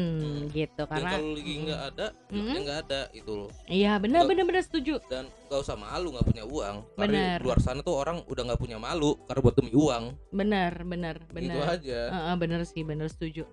gitu. 0.52 0.84
Dan 0.84 0.92
karena 0.92 1.12
kalau 1.16 1.32
lagi 1.32 1.54
nggak 1.64 1.82
ada 1.96 2.08
ya 2.28 2.60
nggak 2.60 2.80
ada 2.86 3.00
itu 3.16 3.32
loh. 3.32 3.50
Iya 3.66 3.92
benar 3.98 4.20
Nggak- 4.24 4.30
benar 4.36 4.46
benar 4.52 4.64
setuju. 4.68 4.94
Dan 5.08 5.24
gak 5.48 5.60
usah 5.64 5.78
malu 5.80 6.12
nggak 6.12 6.28
punya 6.28 6.44
uang. 6.44 6.76
Di 7.00 7.22
luar 7.40 7.60
sana 7.64 7.80
tuh 7.80 7.96
orang 7.96 8.22
udah 8.28 8.44
nggak 8.52 8.62
punya 8.62 8.78
malu 8.78 9.16
karena 9.24 9.40
buat 9.40 9.56
demi 9.56 9.72
uang. 9.72 10.04
Benar 10.30 10.74
benar 10.84 11.16
gitu 11.32 11.36
benar 11.56 11.80
aja. 11.80 12.00
Heeh, 12.12 12.36
bener 12.36 12.62
sih 12.68 12.84
bener 12.84 13.08
setuju. 13.08 13.48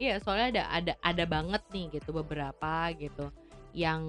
Iya 0.00 0.18
soalnya 0.18 0.46
ada 0.50 0.62
ada 0.72 0.92
ada 1.00 1.24
banget 1.28 1.62
nih 1.70 2.00
gitu 2.00 2.10
beberapa 2.10 2.88
gitu 2.96 3.30
yang 3.70 4.02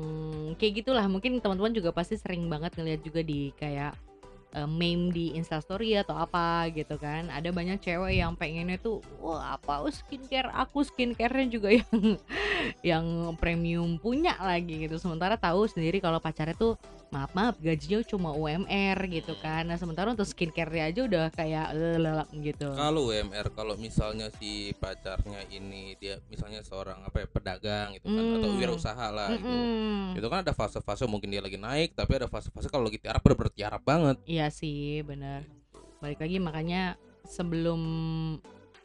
kayak 0.57 0.81
gitulah. 0.81 1.05
Mungkin 1.05 1.37
teman-teman 1.37 1.75
juga 1.75 1.93
pasti 1.93 2.17
sering 2.17 2.49
banget 2.49 2.73
ngeliat 2.79 3.01
juga 3.05 3.21
di 3.21 3.53
kayak 3.53 3.93
eh, 4.55 4.67
meme 4.69 5.11
di 5.15 5.35
instastory 5.35 5.95
atau 5.99 6.15
apa 6.15 6.67
gitu 6.75 6.95
kan. 6.99 7.27
Ada 7.31 7.49
banyak 7.51 7.79
cewek 7.83 8.19
yang 8.19 8.35
pengennya 8.35 8.77
tuh 8.79 8.99
wah 9.19 9.55
apa 9.55 9.87
skincare 9.91 10.51
aku? 10.51 10.83
Skincarenya 10.83 11.47
juga 11.51 11.69
yang 11.71 12.19
yang 12.81 13.05
premium 13.35 13.95
punya 13.95 14.33
lagi 14.37 14.85
gitu 14.85 14.97
sementara 14.97 15.35
tahu 15.35 15.65
sendiri 15.65 15.97
kalau 15.97 16.17
pacarnya 16.17 16.53
tuh 16.53 16.75
maaf 17.09 17.31
maaf 17.31 17.55
gajinya 17.57 17.99
cuma 18.01 18.31
UMR 18.31 18.97
gitu 19.07 19.35
kan 19.37 19.65
nah 19.65 19.75
sementara 19.75 20.09
untuk 20.09 20.23
skincare 20.23 20.71
aja 20.81 21.03
udah 21.03 21.27
kayak 21.29 21.71
lelelap 21.71 22.27
gitu 22.33 22.71
kalau 22.71 23.07
UMR 23.07 23.51
kalau 23.51 23.75
misalnya 23.75 24.31
si 24.33 24.71
pacarnya 24.75 25.43
ini 25.47 25.93
dia 25.95 26.17
misalnya 26.27 26.61
seorang 26.61 27.03
apa 27.03 27.21
ya 27.21 27.27
pedagang 27.27 27.87
gitu 27.95 28.07
kan 28.07 28.23
atau 28.33 28.47
Hmm. 28.47 28.57
wirausaha 28.57 29.07
lah 29.09 29.29
gitu 29.31 29.47
Mm-mm. 29.47 30.15
itu 30.15 30.27
kan 30.27 30.39
ada 30.41 30.51
fase-fase 30.51 31.03
mungkin 31.05 31.27
dia 31.27 31.39
lagi 31.39 31.55
naik 31.55 31.93
tapi 31.93 32.15
ada 32.15 32.25
fase-fase 32.25 32.67
kalau 32.67 32.87
lagi 32.87 32.97
tiarap 32.97 33.19
bener-bener 33.19 33.51
tiarap 33.53 33.81
banget 33.81 34.15
Iya 34.23 34.47
sih, 34.47 35.01
benar. 35.01 35.43
Balik 35.99 36.19
lagi 36.19 36.37
makanya 36.37 36.95
sebelum 37.23 37.81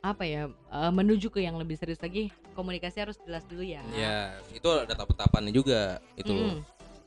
apa 0.00 0.22
ya 0.22 0.42
eh, 0.48 0.92
menuju 0.92 1.28
ke 1.28 1.40
yang 1.40 1.56
lebih 1.56 1.74
serius 1.74 1.98
lagi 1.98 2.30
komunikasi 2.56 2.98
harus 2.98 3.20
jelas 3.22 3.44
dulu 3.44 3.60
ya. 3.60 3.84
ya 3.92 4.16
itu 4.50 4.64
ada 4.66 4.88
tahap-tahapannya 4.90 5.52
juga 5.52 6.00
itu 6.16 6.32
Mm-mm. 6.32 6.64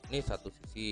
ini 0.08 0.18
satu 0.22 0.48
sisi 0.54 0.88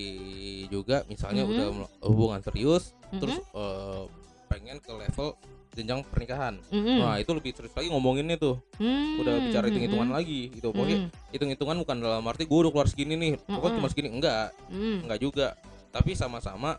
juga 0.67 1.07
misalnya 1.07 1.43
Mhm. 1.43 1.51
udah 1.51 1.67
hubungan 2.03 2.39
serius 2.39 2.91
Mm-mm. 3.07 3.19
terus 3.19 3.37
eh, 3.39 4.03
pengen 4.45 4.77
ke 4.77 4.91
level 4.91 5.33
jenjang 5.71 6.01
pernikahan 6.03 6.59
Mm-mm. 6.69 6.99
nah 6.99 7.15
itu 7.15 7.31
lebih 7.31 7.55
serius 7.55 7.71
lagi 7.71 7.87
ngomonginnya 7.87 8.35
tuh 8.35 8.59
Mm, 8.75 9.21
udah 9.21 9.33
bicara 9.43 9.65
hitung-hitungan 9.67 10.09
lagi 10.09 10.51
gitu 10.51 10.69
pokoknya 10.69 11.07
Mm-mm. 11.07 11.31
hitung-hitungan 11.31 11.77
bukan 11.79 11.97
dalam 11.99 12.23
arti 12.25 12.43
gue 12.43 12.59
udah 12.59 12.71
keluar 12.71 12.87
segini 12.89 13.15
nih 13.15 13.33
pokoknya 13.39 13.63
Mm-mm. 13.63 13.77
cuma 13.79 13.87
segini 13.87 14.09
enggak 14.11 14.51
Mm. 14.67 15.07
enggak 15.07 15.19
juga 15.19 15.47
tapi 15.89 16.13
sama-sama 16.13 16.77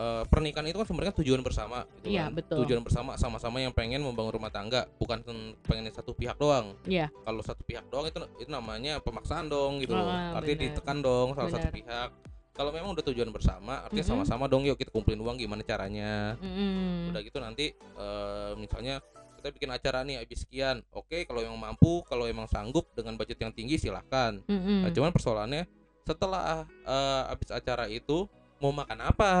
eh, 0.00 0.22
pernikahan 0.24 0.64
itu 0.64 0.74
kan 0.74 0.86
sebenarnya 0.86 1.14
tujuan 1.14 1.40
bersama 1.40 1.84
gitu 2.00 2.08
Iya, 2.10 2.24
kan. 2.24 2.32
betul. 2.32 2.56
tujuan 2.64 2.80
bersama 2.80 3.10
sama-sama 3.14 3.60
yang 3.60 3.70
pengen 3.70 4.00
membangun 4.00 4.32
rumah 4.34 4.48
tangga 4.48 4.88
bukan 4.96 5.20
pengen 5.62 5.84
satu 5.90 6.12
pihak 6.12 6.34
doang 6.34 6.72
Iya. 6.84 7.12
kalau 7.18 7.40
satu 7.40 7.60
pihak 7.60 7.84
doang 7.86 8.06
itu 8.06 8.16
itu 8.38 8.48
namanya 8.48 8.98
pemaksaan 8.98 9.46
dong 9.46 9.78
gitu 9.78 9.92
loh 9.92 10.06
Ah, 10.06 10.34
artinya 10.34 10.56
benar. 10.56 10.66
ditekan 10.72 10.98
dong 11.00 11.28
salah 11.34 11.50
satu 11.50 11.68
Benar. 11.68 11.76
pihak 11.76 12.08
kalau 12.50 12.70
memang 12.70 12.90
udah 12.90 13.04
tujuan 13.06 13.28
bersama 13.28 13.80
artinya 13.82 14.00
Mm-mm. 14.02 14.24
sama-sama 14.24 14.44
dong 14.44 14.64
yuk 14.64 14.76
kita 14.76 14.88
kumpulin 14.88 15.16
uang 15.18 15.36
gimana 15.36 15.60
caranya 15.62 16.34
Mm-mm. 16.36 17.08
udah 17.08 17.20
gitu 17.20 17.38
nanti 17.38 17.66
eh, 17.76 18.52
misalnya 18.54 19.04
kita 19.36 19.48
bikin 19.50 19.70
acara 19.70 20.00
nih 20.02 20.20
habis 20.20 20.44
sekian 20.44 20.84
oke 20.90 21.24
kalau 21.24 21.40
yang 21.40 21.56
mampu 21.56 22.04
kalau 22.04 22.24
emang 22.24 22.44
sanggup 22.44 22.88
dengan 22.92 23.16
budget 23.16 23.36
yang 23.38 23.48
tinggi 23.50 23.76
silahkan 23.76 24.40
Mm-mm. 24.44 24.84
Nah, 24.84 24.90
cuman 24.90 25.10
persoalannya 25.10 25.64
setelah 26.02 26.64
eh, 26.66 27.22
habis 27.28 27.48
acara 27.48 27.84
itu 27.86 28.28
mau 28.60 28.70
makan 28.70 28.98
apa 29.02 29.32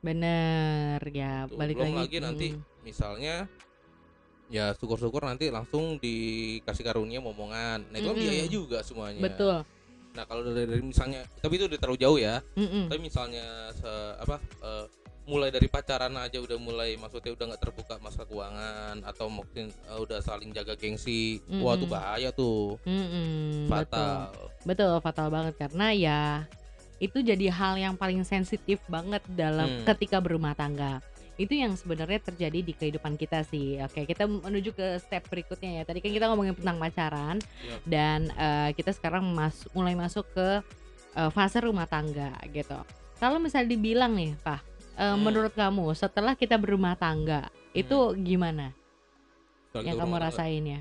Bener 0.00 0.96
ya, 1.10 1.44
Tuh, 1.44 1.58
balik 1.58 1.76
belum 1.76 1.92
lagi. 1.92 1.98
lagi 2.00 2.16
nanti 2.22 2.46
Mm. 2.50 2.62
misalnya 2.80 3.34
ya 4.48 4.72
syukur-syukur 4.72 5.22
nanti 5.22 5.46
langsung 5.46 6.00
dikasih 6.00 6.82
karunia 6.82 7.20
momongan 7.20 7.84
nah 7.86 7.96
itu 7.98 8.08
kan 8.08 8.16
Mm-mm. 8.16 8.24
biaya 8.24 8.46
juga 8.46 8.78
semuanya 8.80 9.20
Betul. 9.20 9.62
nah 10.10 10.24
kalau 10.24 10.42
dari, 10.42 10.66
dari 10.66 10.82
misalnya 10.82 11.22
tapi 11.38 11.54
itu 11.54 11.68
udah 11.68 11.78
terlalu 11.78 11.98
jauh 12.00 12.18
ya 12.18 12.42
Mm-mm. 12.56 12.88
tapi 12.88 12.98
misalnya 12.98 13.46
se- 13.70 14.16
apa 14.18 14.40
eh, 14.40 14.84
mulai 15.28 15.54
dari 15.54 15.70
pacaran 15.70 16.10
aja 16.16 16.42
udah 16.42 16.58
mulai 16.58 16.98
maksudnya 16.98 17.30
udah 17.30 17.44
nggak 17.46 17.62
terbuka 17.62 17.94
masalah 18.02 18.26
keuangan 18.26 18.96
atau 19.06 19.30
mungkin 19.30 19.70
eh, 19.70 19.98
udah 20.00 20.18
saling 20.18 20.50
jaga 20.50 20.74
gengsi 20.74 21.38
wah 21.60 21.76
Mm-mm. 21.76 21.82
tuh 21.84 21.88
bahaya 21.88 22.30
tuh 22.34 22.74
Mm-mm. 22.82 23.68
Betul. 23.68 23.86
fatal 23.86 24.18
Betul, 24.66 24.92
fatal 24.98 25.28
banget 25.30 25.54
karena 25.54 25.86
ya 25.94 26.20
itu 27.00 27.18
jadi 27.18 27.48
hal 27.48 27.74
yang 27.74 27.94
paling 27.96 28.20
sensitif 28.22 28.78
banget 28.86 29.24
dalam 29.26 29.66
Hmm. 29.66 29.84
ketika 29.88 30.20
berumah 30.20 30.52
tangga. 30.52 31.00
Itu 31.34 31.56
yang 31.56 31.72
sebenarnya 31.72 32.20
terjadi 32.20 32.60
di 32.60 32.76
kehidupan 32.76 33.16
kita 33.16 33.40
sih. 33.42 33.80
Oke, 33.80 34.04
kita 34.04 34.28
menuju 34.28 34.76
ke 34.76 35.00
step 35.00 35.24
berikutnya 35.26 35.80
ya. 35.80 35.82
Tadi 35.82 35.98
kan 35.98 36.12
kita 36.12 36.28
ngomongin 36.28 36.52
tentang 36.52 36.76
pacaran 36.76 37.40
Yap. 37.64 37.80
dan 37.88 38.28
eh, 38.30 38.70
kita 38.76 38.92
sekarang 38.92 39.24
mas 39.26 39.64
mulai 39.72 39.96
masuk 39.96 40.28
ke 40.30 40.60
eh, 41.10 41.30
fase 41.32 41.58
rumah 41.58 41.88
tangga 41.88 42.36
gitu. 42.46 42.76
Kalau 43.16 43.36
misalnya 43.36 43.72
dibilang 43.72 44.12
nih, 44.12 44.36
Pak, 44.36 44.60
eh, 44.94 45.08
Hmm. 45.08 45.24
menurut 45.24 45.56
kamu 45.56 45.96
setelah 45.96 46.36
kita 46.36 46.60
berumah 46.60 46.92
tangga 46.94 47.48
itu 47.72 47.96
gimana 48.20 48.76
Kalau 49.72 49.86
yang 49.86 49.96
kamu 49.96 50.14
rasain 50.20 50.64
ya? 50.68 50.80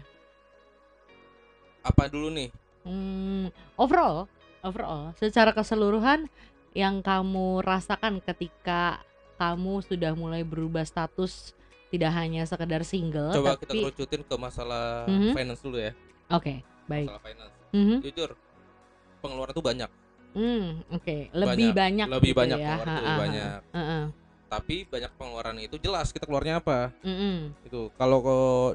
apa 1.79 2.03
dulu 2.05 2.27
nih 2.29 2.49
Hmm, 2.79 3.47
overall, 3.75 4.25
overall, 4.61 5.13
secara 5.15 5.51
keseluruhan 5.51 6.27
yang 6.71 7.01
kamu 7.01 7.59
rasakan 7.59 8.21
ketika 8.21 9.01
kamu 9.35 9.81
sudah 9.81 10.13
mulai 10.13 10.43
berubah 10.43 10.83
status 10.83 11.55
tidak 11.89 12.11
hanya 12.13 12.45
sekedar 12.45 12.85
single, 12.85 13.33
coba 13.33 13.57
kita 13.57 13.73
tapi 13.73 13.81
kerucutin 13.81 14.21
ke 14.21 14.35
masalah 14.37 15.09
Mhm. 15.09 15.33
finance 15.33 15.61
dulu 15.63 15.77
ya. 15.79 15.91
Oke, 16.29 16.61
baik. 16.85 17.09
masalah 17.09 17.23
finance. 17.23 17.55
Mhm, 17.71 17.97
jujur 18.03 18.29
pengeluaran 19.19 19.53
tuh 19.53 19.65
banyak. 19.65 19.89
Hmm, 20.29 20.85
oke, 20.93 21.17
lebih 21.33 21.73
banyak, 21.73 22.05
lebih 22.05 22.31
gitu 22.31 22.39
banyak 22.39 22.57
ya. 22.61 22.67
pengeluaran 22.69 22.85
tuh 22.85 22.93
Ha, 22.93 23.01
lebih 23.01 23.09
ha, 23.09 23.23
banyak. 23.25 23.59
ha, 23.73 23.81
ha. 23.81 23.99
tapi 24.49 24.75
banyak 24.85 25.11
pengeluaran 25.13 25.57
itu 25.57 25.75
jelas 25.77 26.09
kita 26.09 26.25
keluarnya 26.25 26.57
apa. 26.57 26.89
Mm-mm, 27.01 27.53
itu 27.61 27.89
kalau 27.93 28.17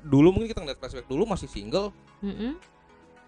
dulu 0.03 0.31
mungkin 0.31 0.51
kita 0.51 0.63
ngeliat 0.63 0.79
flashback 0.79 1.07
dulu 1.07 1.27
masih 1.27 1.47
single. 1.47 1.91
Mm-mm, 2.19 2.55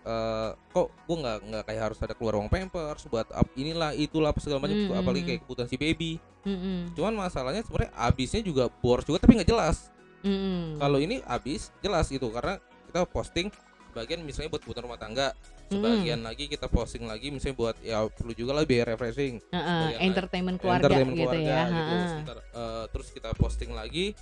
eh 0.06 0.50
kok 0.70 0.86
gue 0.94 1.16
nggak 1.18 1.38
nggak 1.50 1.62
kayak 1.66 1.82
harus 1.90 1.98
ada 1.98 2.14
keluar 2.14 2.38
uang 2.38 2.46
pampers 2.46 3.10
buat 3.10 3.26
up 3.34 3.48
inilah 3.58 3.90
itulah 3.90 4.30
apa 4.30 4.38
segala 4.38 4.62
macam 4.62 4.78
Mm, 4.78 4.94
apalagi 4.94 5.22
mm, 5.22 5.28
kayak 5.28 5.40
kebutuhan 5.42 5.68
si 5.68 5.76
baby. 5.76 6.12
Mm-mm, 6.46 6.94
cuman 6.94 7.26
masalahnya 7.26 7.66
sebenarnya 7.66 7.90
habisnya 7.98 8.38
juga 8.38 8.70
boros 8.70 9.02
juga 9.02 9.18
tapi 9.18 9.34
nggak 9.34 9.50
jelas. 9.50 9.90
Mm-mm. 10.22 10.78
kalau 10.78 10.98
ini 11.02 11.18
habis 11.26 11.74
jelas 11.82 12.06
gitu. 12.06 12.30
Karena 12.30 12.62
kita 12.86 13.02
posting 13.10 13.50
sebagian 13.90 14.22
misalnya 14.22 14.54
buat 14.54 14.62
kebutuhan 14.62 14.86
rumah 14.86 15.00
tangga. 15.02 15.34
Sebagian 15.66 16.22
lagi 16.22 16.46
kita 16.46 16.70
posting 16.70 17.10
lagi 17.10 17.34
misalnya 17.34 17.58
buat 17.58 17.74
ya 17.82 18.06
perlu 18.06 18.30
juga 18.38 18.54
lah 18.54 18.62
biaya 18.62 18.94
refreshing. 18.94 19.42
Ha, 19.50 19.58
sebagian 19.58 20.00
entertainment 20.06 20.56
keluarga 20.62 20.86
entertainment 20.86 21.16
gitu 21.18 21.26
keluarga 21.26 21.50
ya. 21.50 21.64
gitu. 21.66 21.94
ha. 21.98 22.06
Sebentar, 22.06 22.36
eh, 22.38 22.84
terus 22.94 23.08
kita 23.10 23.28
posting 23.34 23.70
lagi 23.74 24.14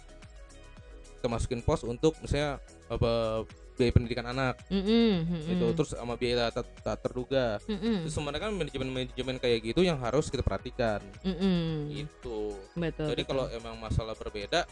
kita 1.20 1.26
masukin 1.28 1.60
post 1.60 1.84
untuk 1.84 2.16
misalnya 2.24 2.60
apa 2.88 3.44
biaya 3.74 3.90
pendidikan 3.90 4.26
anak 4.30 4.54
Mm-mm, 4.70 5.26
mm-mm, 5.26 5.40
gitu 5.50 5.64
terus 5.74 5.90
sama 5.98 6.14
biaya 6.14 6.50
tak, 6.54 6.66
tak 6.80 6.98
terduga 7.02 7.58
mm-mm, 7.66 8.06
itu 8.06 8.10
sebenarnya 8.10 8.40
kan 8.46 8.52
manajemen 8.54 8.88
manajemen 8.90 9.36
kayak 9.42 9.58
gitu 9.74 9.82
yang 9.82 9.98
harus 9.98 10.30
kita 10.30 10.46
perhatikan 10.46 11.02
mm-mm. 11.26 11.90
gitu 11.90 12.54
Betul. 12.78 13.06
jadi 13.10 13.22
kalau 13.26 13.50
emang 13.50 13.74
masalah 13.78 14.14
berbeda 14.14 14.62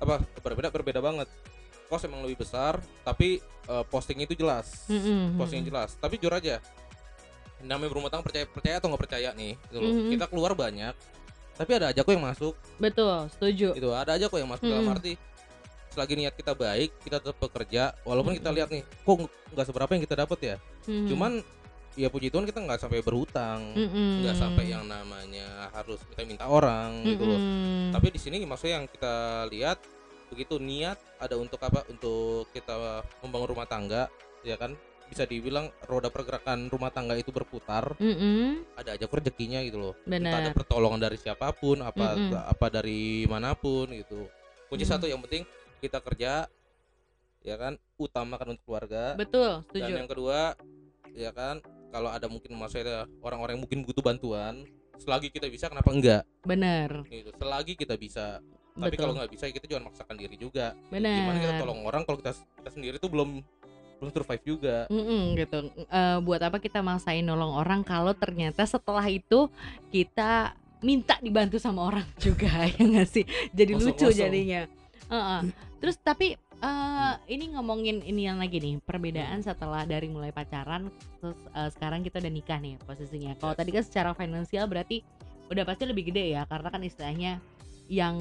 apa 0.00 0.20
berbeda 0.44 0.68
berbeda 0.68 1.00
banget 1.00 1.28
kos 1.88 2.04
emang 2.06 2.22
lebih 2.22 2.44
besar 2.44 2.78
tapi 3.02 3.40
eh, 3.66 3.84
posting 3.88 4.20
itu 4.22 4.36
jelas 4.36 4.86
Mm-mm, 4.86 5.40
posting 5.40 5.64
mm-mm. 5.64 5.72
jelas 5.72 5.96
tapi 5.96 6.20
jujur 6.20 6.36
aja 6.36 6.60
namanya 7.60 7.92
berumah 7.92 8.08
tangga 8.08 8.24
percaya 8.24 8.44
percaya 8.48 8.76
atau 8.80 8.88
nggak 8.88 9.02
percaya 9.04 9.28
nih 9.36 9.52
gitu 9.68 9.78
loh. 9.84 9.92
Mhm. 9.92 10.10
kita 10.16 10.24
keluar 10.32 10.52
banyak 10.56 10.94
tapi 11.60 11.70
ada 11.76 11.92
aja 11.92 12.00
kok 12.00 12.12
yang 12.12 12.24
masuk 12.24 12.56
Betul, 12.80 13.28
setuju. 13.36 13.76
gitu 13.76 13.92
ada 13.92 14.16
aja 14.16 14.32
kok 14.32 14.38
yang 14.40 14.48
masuk 14.48 14.64
dalam 14.64 14.84
Mm-mm. 14.84 14.96
arti 14.96 15.12
selagi 15.90 16.14
niat 16.14 16.34
kita 16.34 16.54
baik 16.54 16.90
kita 17.02 17.18
tetap 17.18 17.36
bekerja 17.36 17.92
walaupun 18.06 18.38
kita 18.38 18.50
lihat 18.50 18.70
nih 18.70 18.82
kok 18.86 19.26
nggak 19.26 19.66
seberapa 19.66 19.90
yang 19.92 20.02
kita 20.02 20.16
dapat 20.16 20.38
ya. 20.40 20.56
Mhm. 20.86 21.06
cuman 21.10 21.32
ya 21.98 22.06
puji 22.06 22.30
Tuhan 22.30 22.46
kita 22.46 22.62
nggak 22.62 22.80
sampai 22.80 23.02
berhutang 23.02 23.74
nggak 24.22 24.36
sampai 24.38 24.70
yang 24.70 24.86
namanya 24.86 25.68
harus 25.74 25.98
kita 26.06 26.22
minta 26.22 26.46
orang 26.46 27.02
gitu 27.04 27.26
loh. 27.26 27.40
Tapi 27.90 28.06
di 28.14 28.20
sini 28.22 28.38
maksudnya 28.46 28.78
yang 28.80 28.86
kita 28.86 29.14
lihat 29.50 29.78
begitu 30.30 30.62
niat 30.62 30.96
ada 31.18 31.34
untuk 31.34 31.58
apa? 31.58 31.82
Untuk 31.90 32.46
kita 32.54 33.02
membangun 33.20 33.48
rumah 33.50 33.66
tangga 33.66 34.06
ya 34.46 34.54
kan? 34.54 34.78
Bisa 35.10 35.26
dibilang 35.26 35.66
roda 35.90 36.06
pergerakan 36.06 36.70
rumah 36.70 36.94
tangga 36.94 37.18
itu 37.18 37.34
berputar 37.34 37.98
Mm-mm. 37.98 38.62
ada 38.78 38.94
aja 38.94 39.10
rezekinya 39.10 39.58
gitu 39.66 39.82
loh. 39.82 39.94
Entah 40.06 40.38
ada 40.38 40.54
pertolongan 40.54 41.02
dari 41.02 41.18
siapa 41.18 41.50
pun 41.50 41.82
apa 41.82 42.14
Mm-mm. 42.14 42.38
apa 42.46 42.66
dari 42.70 43.26
mana 43.26 43.58
pun 43.58 43.90
gitu. 43.90 44.30
Kunci 44.70 44.86
Mm. 44.86 44.92
satu 44.94 45.10
yang 45.10 45.18
penting 45.26 45.42
kita 45.80 45.98
kerja 46.04 46.46
ya 47.40 47.56
kan 47.56 47.80
utamakan 47.96 48.52
untuk 48.56 48.64
keluarga 48.68 49.16
Betul, 49.16 49.64
dan 49.72 49.80
setuju. 49.88 49.92
yang 49.96 50.08
kedua 50.08 50.38
ya 51.16 51.30
kan 51.32 51.64
kalau 51.90 52.12
ada 52.12 52.28
mungkin 52.28 52.52
maksudnya 52.54 53.08
orang-orang 53.24 53.56
yang 53.58 53.62
mungkin 53.64 53.80
butuh 53.82 54.04
bantuan 54.04 54.62
selagi 55.00 55.32
kita 55.32 55.48
bisa 55.48 55.72
kenapa 55.72 55.88
enggak 55.90 56.22
Benar. 56.44 57.08
gitu 57.08 57.32
selagi 57.40 57.72
kita 57.74 57.96
bisa 57.96 58.44
tapi 58.70 58.96
kalau 58.96 59.12
nggak 59.16 59.30
bisa 59.34 59.44
ya 59.50 59.52
kita 59.52 59.66
jangan 59.66 59.90
maksakan 59.90 60.16
diri 60.16 60.36
juga. 60.38 60.72
Benar. 60.88 61.16
gimana 61.20 61.38
kita 61.42 61.54
tolong 61.60 61.80
orang 61.84 62.02
kalau 62.06 62.16
kita 62.22 62.32
kita 62.32 62.70
sendiri 62.70 62.96
tuh 63.02 63.10
belum 63.10 63.42
belum 64.00 64.10
survive 64.16 64.44
juga 64.46 64.76
Mm-mm, 64.88 65.36
gitu. 65.36 65.58
Eh, 65.76 66.18
buat 66.24 66.40
apa 66.40 66.56
kita 66.56 66.80
maksain 66.80 67.20
nolong 67.20 67.52
orang 67.52 67.84
kalau 67.84 68.16
ternyata 68.16 68.64
setelah 68.64 69.04
itu 69.10 69.52
kita 69.92 70.56
minta 70.80 71.20
dibantu 71.20 71.60
sama 71.60 71.84
orang 71.84 72.08
juga 72.24 72.48
ya 72.64 72.80
nggak 72.80 73.08
sih? 73.10 73.24
Jadi 73.52 73.72
lucu 73.76 74.08
jadinya. 74.08 74.64
Heeh. 75.10 75.40
Terus 75.80 75.96
tapi 75.98 76.36
eh, 76.36 77.14
ini 77.26 77.56
ngomongin 77.56 78.04
ini 78.04 78.28
yang 78.28 78.36
lagi 78.36 78.60
nih 78.60 78.78
perbedaan 78.80 79.40
setelah 79.40 79.82
dari 79.84 80.06
mulai 80.06 80.30
pacaran 80.30 80.92
terus 81.18 81.40
eh, 81.50 81.70
sekarang 81.72 82.00
kita 82.00 82.20
udah 82.20 82.30
nikah 82.30 82.60
nih 82.60 82.76
posisinya. 82.84 83.32
Kalau 83.36 83.52
Yes. 83.52 83.58
tadi 83.58 83.70
kan 83.72 83.84
secara 83.84 84.10
finansial 84.12 84.68
berarti 84.68 85.00
udah 85.48 85.64
pasti 85.64 85.82
lebih 85.82 86.12
gede 86.12 86.30
ya 86.30 86.44
karena 86.44 86.68
kan 86.68 86.78
istilahnya 86.80 87.42
yang 87.90 88.14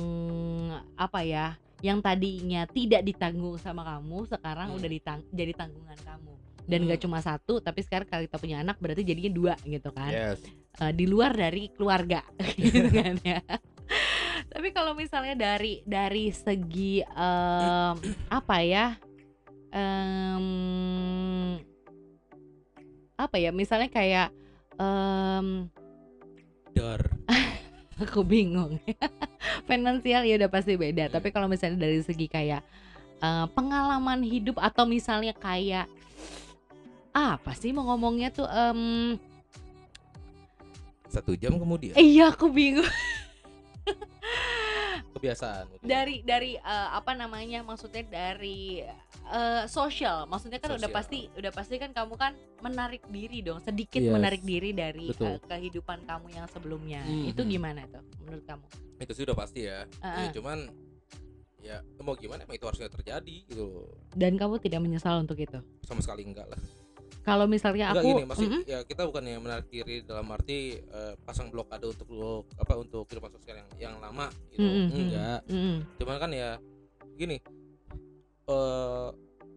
apa 0.96 1.22
ya 1.22 1.54
yang 1.80 2.02
tadinya 2.02 2.66
tidak 2.66 3.06
ditanggung 3.06 3.56
sama 3.56 3.86
kamu 3.86 4.26
sekarang 4.26 4.74
Hmm. 4.74 4.78
udah 4.82 4.90
ditang 4.90 5.20
jadi 5.30 5.54
tanggungan 5.54 6.00
kamu 6.02 6.34
dan 6.66 6.80
gak 6.84 6.98
Hmm. 6.98 7.06
cuma 7.06 7.20
satu 7.22 7.62
tapi 7.62 7.86
sekarang 7.86 8.10
kalau 8.10 8.26
kita 8.26 8.38
punya 8.38 8.58
anak 8.60 8.82
berarti 8.82 9.06
jadinya 9.06 9.30
dua 9.30 9.54
gitu 9.62 9.92
kan 9.92 10.10
yes 10.10 10.42
Eh, 10.80 10.96
di 10.96 11.06
luar 11.06 11.36
dari 11.36 11.68
keluarga 11.76 12.24
gitu 12.56 12.88
kan 12.90 13.20
ya 13.20 13.44
tapi 14.50 14.74
kalau 14.74 14.98
misalnya 14.98 15.38
dari 15.38 15.86
dari 15.86 16.34
segi 16.34 17.06
em, 17.06 17.96
apa 18.28 18.58
ya 18.66 18.98
em, 19.70 20.46
apa 23.14 23.36
ya 23.38 23.54
misalnya 23.54 23.88
kayak 23.88 24.34
em, 24.76 25.70
dar 26.74 27.02
aku 28.02 28.24
bingung. 28.24 28.80
Finansial 29.70 30.24
ya 30.24 30.40
udah 30.40 30.50
pasti 30.50 30.80
beda 30.80 31.08
Hmm. 31.08 31.16
tapi 31.20 31.30
kalau 31.30 31.46
misalnya 31.52 31.86
dari 31.86 32.02
segi 32.02 32.26
kayak 32.26 32.64
eh, 33.20 33.46
pengalaman 33.54 34.24
hidup 34.24 34.58
atau 34.58 34.88
misalnya 34.90 35.36
kayak 35.36 35.86
apa 37.14 37.52
sih 37.58 37.76
mau 37.76 37.84
ngomongnya 37.92 38.32
tuh 38.32 38.48
em, 38.48 39.20
satu 41.10 41.34
jam 41.36 41.58
kemudian. 41.58 41.98
Iya 41.98 42.32
aku 42.32 42.48
bingung 42.54 42.86
kebiasaan 45.20 45.64
mungkin. 45.68 45.86
dari 45.86 46.16
dari 46.22 46.52
eh, 46.56 46.90
apa 46.90 47.12
namanya 47.14 47.60
maksudnya 47.62 48.02
dari 48.02 48.82
eh, 49.28 49.64
sosial 49.66 50.24
maksudnya 50.26 50.58
kan 50.58 50.72
udah 50.72 50.82
Sosial. 50.82 50.96
pasti 50.96 51.20
udah 51.32 51.52
pasti 51.52 51.76
kan 51.76 51.92
kamu 51.92 52.14
kan 52.16 52.32
menarik 52.60 53.04
diri 53.06 53.40
dong 53.40 53.60
sedikit 53.60 54.00
Yes. 54.00 54.10
menarik 54.10 54.42
diri 54.42 54.72
dari 54.72 55.08
Betul. 55.08 55.28
eh, 55.30 55.40
kehidupan 55.42 56.04
kamu 56.04 56.28
yang 56.32 56.48
sebelumnya 56.48 57.04
Mhm. 57.04 57.30
itu 57.30 57.42
gimana 57.46 57.84
tuh 57.86 58.02
menurut 58.22 58.44
kamu 58.44 58.66
itu 58.98 59.12
sih 59.14 59.24
udah 59.24 59.38
pasti 59.38 59.60
ya 59.62 59.84
Heeh. 60.00 60.26
Ya, 60.26 60.32
cuman 60.34 60.58
ya 61.60 61.78
mau 62.00 62.16
gimana 62.16 62.42
emang 62.42 62.56
itu 62.56 62.64
harusnya 62.64 62.88
terjadi 62.88 63.36
gitu 63.46 63.84
dan 64.12 64.34
kamu 64.34 64.58
tidak 64.58 64.80
menyesal 64.80 65.20
untuk 65.20 65.36
itu 65.36 65.60
sama 65.84 66.00
sekali 66.00 66.24
enggak 66.24 66.48
lah 66.48 66.60
kalau 67.24 67.46
misalnya 67.46 67.92
enggak 67.92 68.04
aku 68.04 68.10
gini 68.12 68.24
masih 68.26 68.48
Mm-mm. 68.50 68.64
ya 68.66 68.80
kita 68.88 69.02
bukannya 69.06 69.38
menarik 69.40 69.68
diri 69.70 70.02
dalam 70.04 70.28
arti 70.32 70.80
eh, 70.80 71.14
pasang 71.24 71.52
blokade 71.52 71.86
untuk 71.88 72.08
lo 72.12 72.48
apa 72.58 72.74
untuk 72.80 73.06
kehidupan 73.06 73.32
sosial 73.36 73.56
yang 73.60 73.70
yang 73.78 73.96
lama 74.00 74.32
gitu 74.52 74.64
Mm-mm, 74.66 74.88
enggak 74.92 75.40
mm-mm. 75.48 75.76
cuman 76.00 76.18
kan 76.18 76.32
ya 76.34 76.50
gini 77.20 77.38
eh 78.50 79.10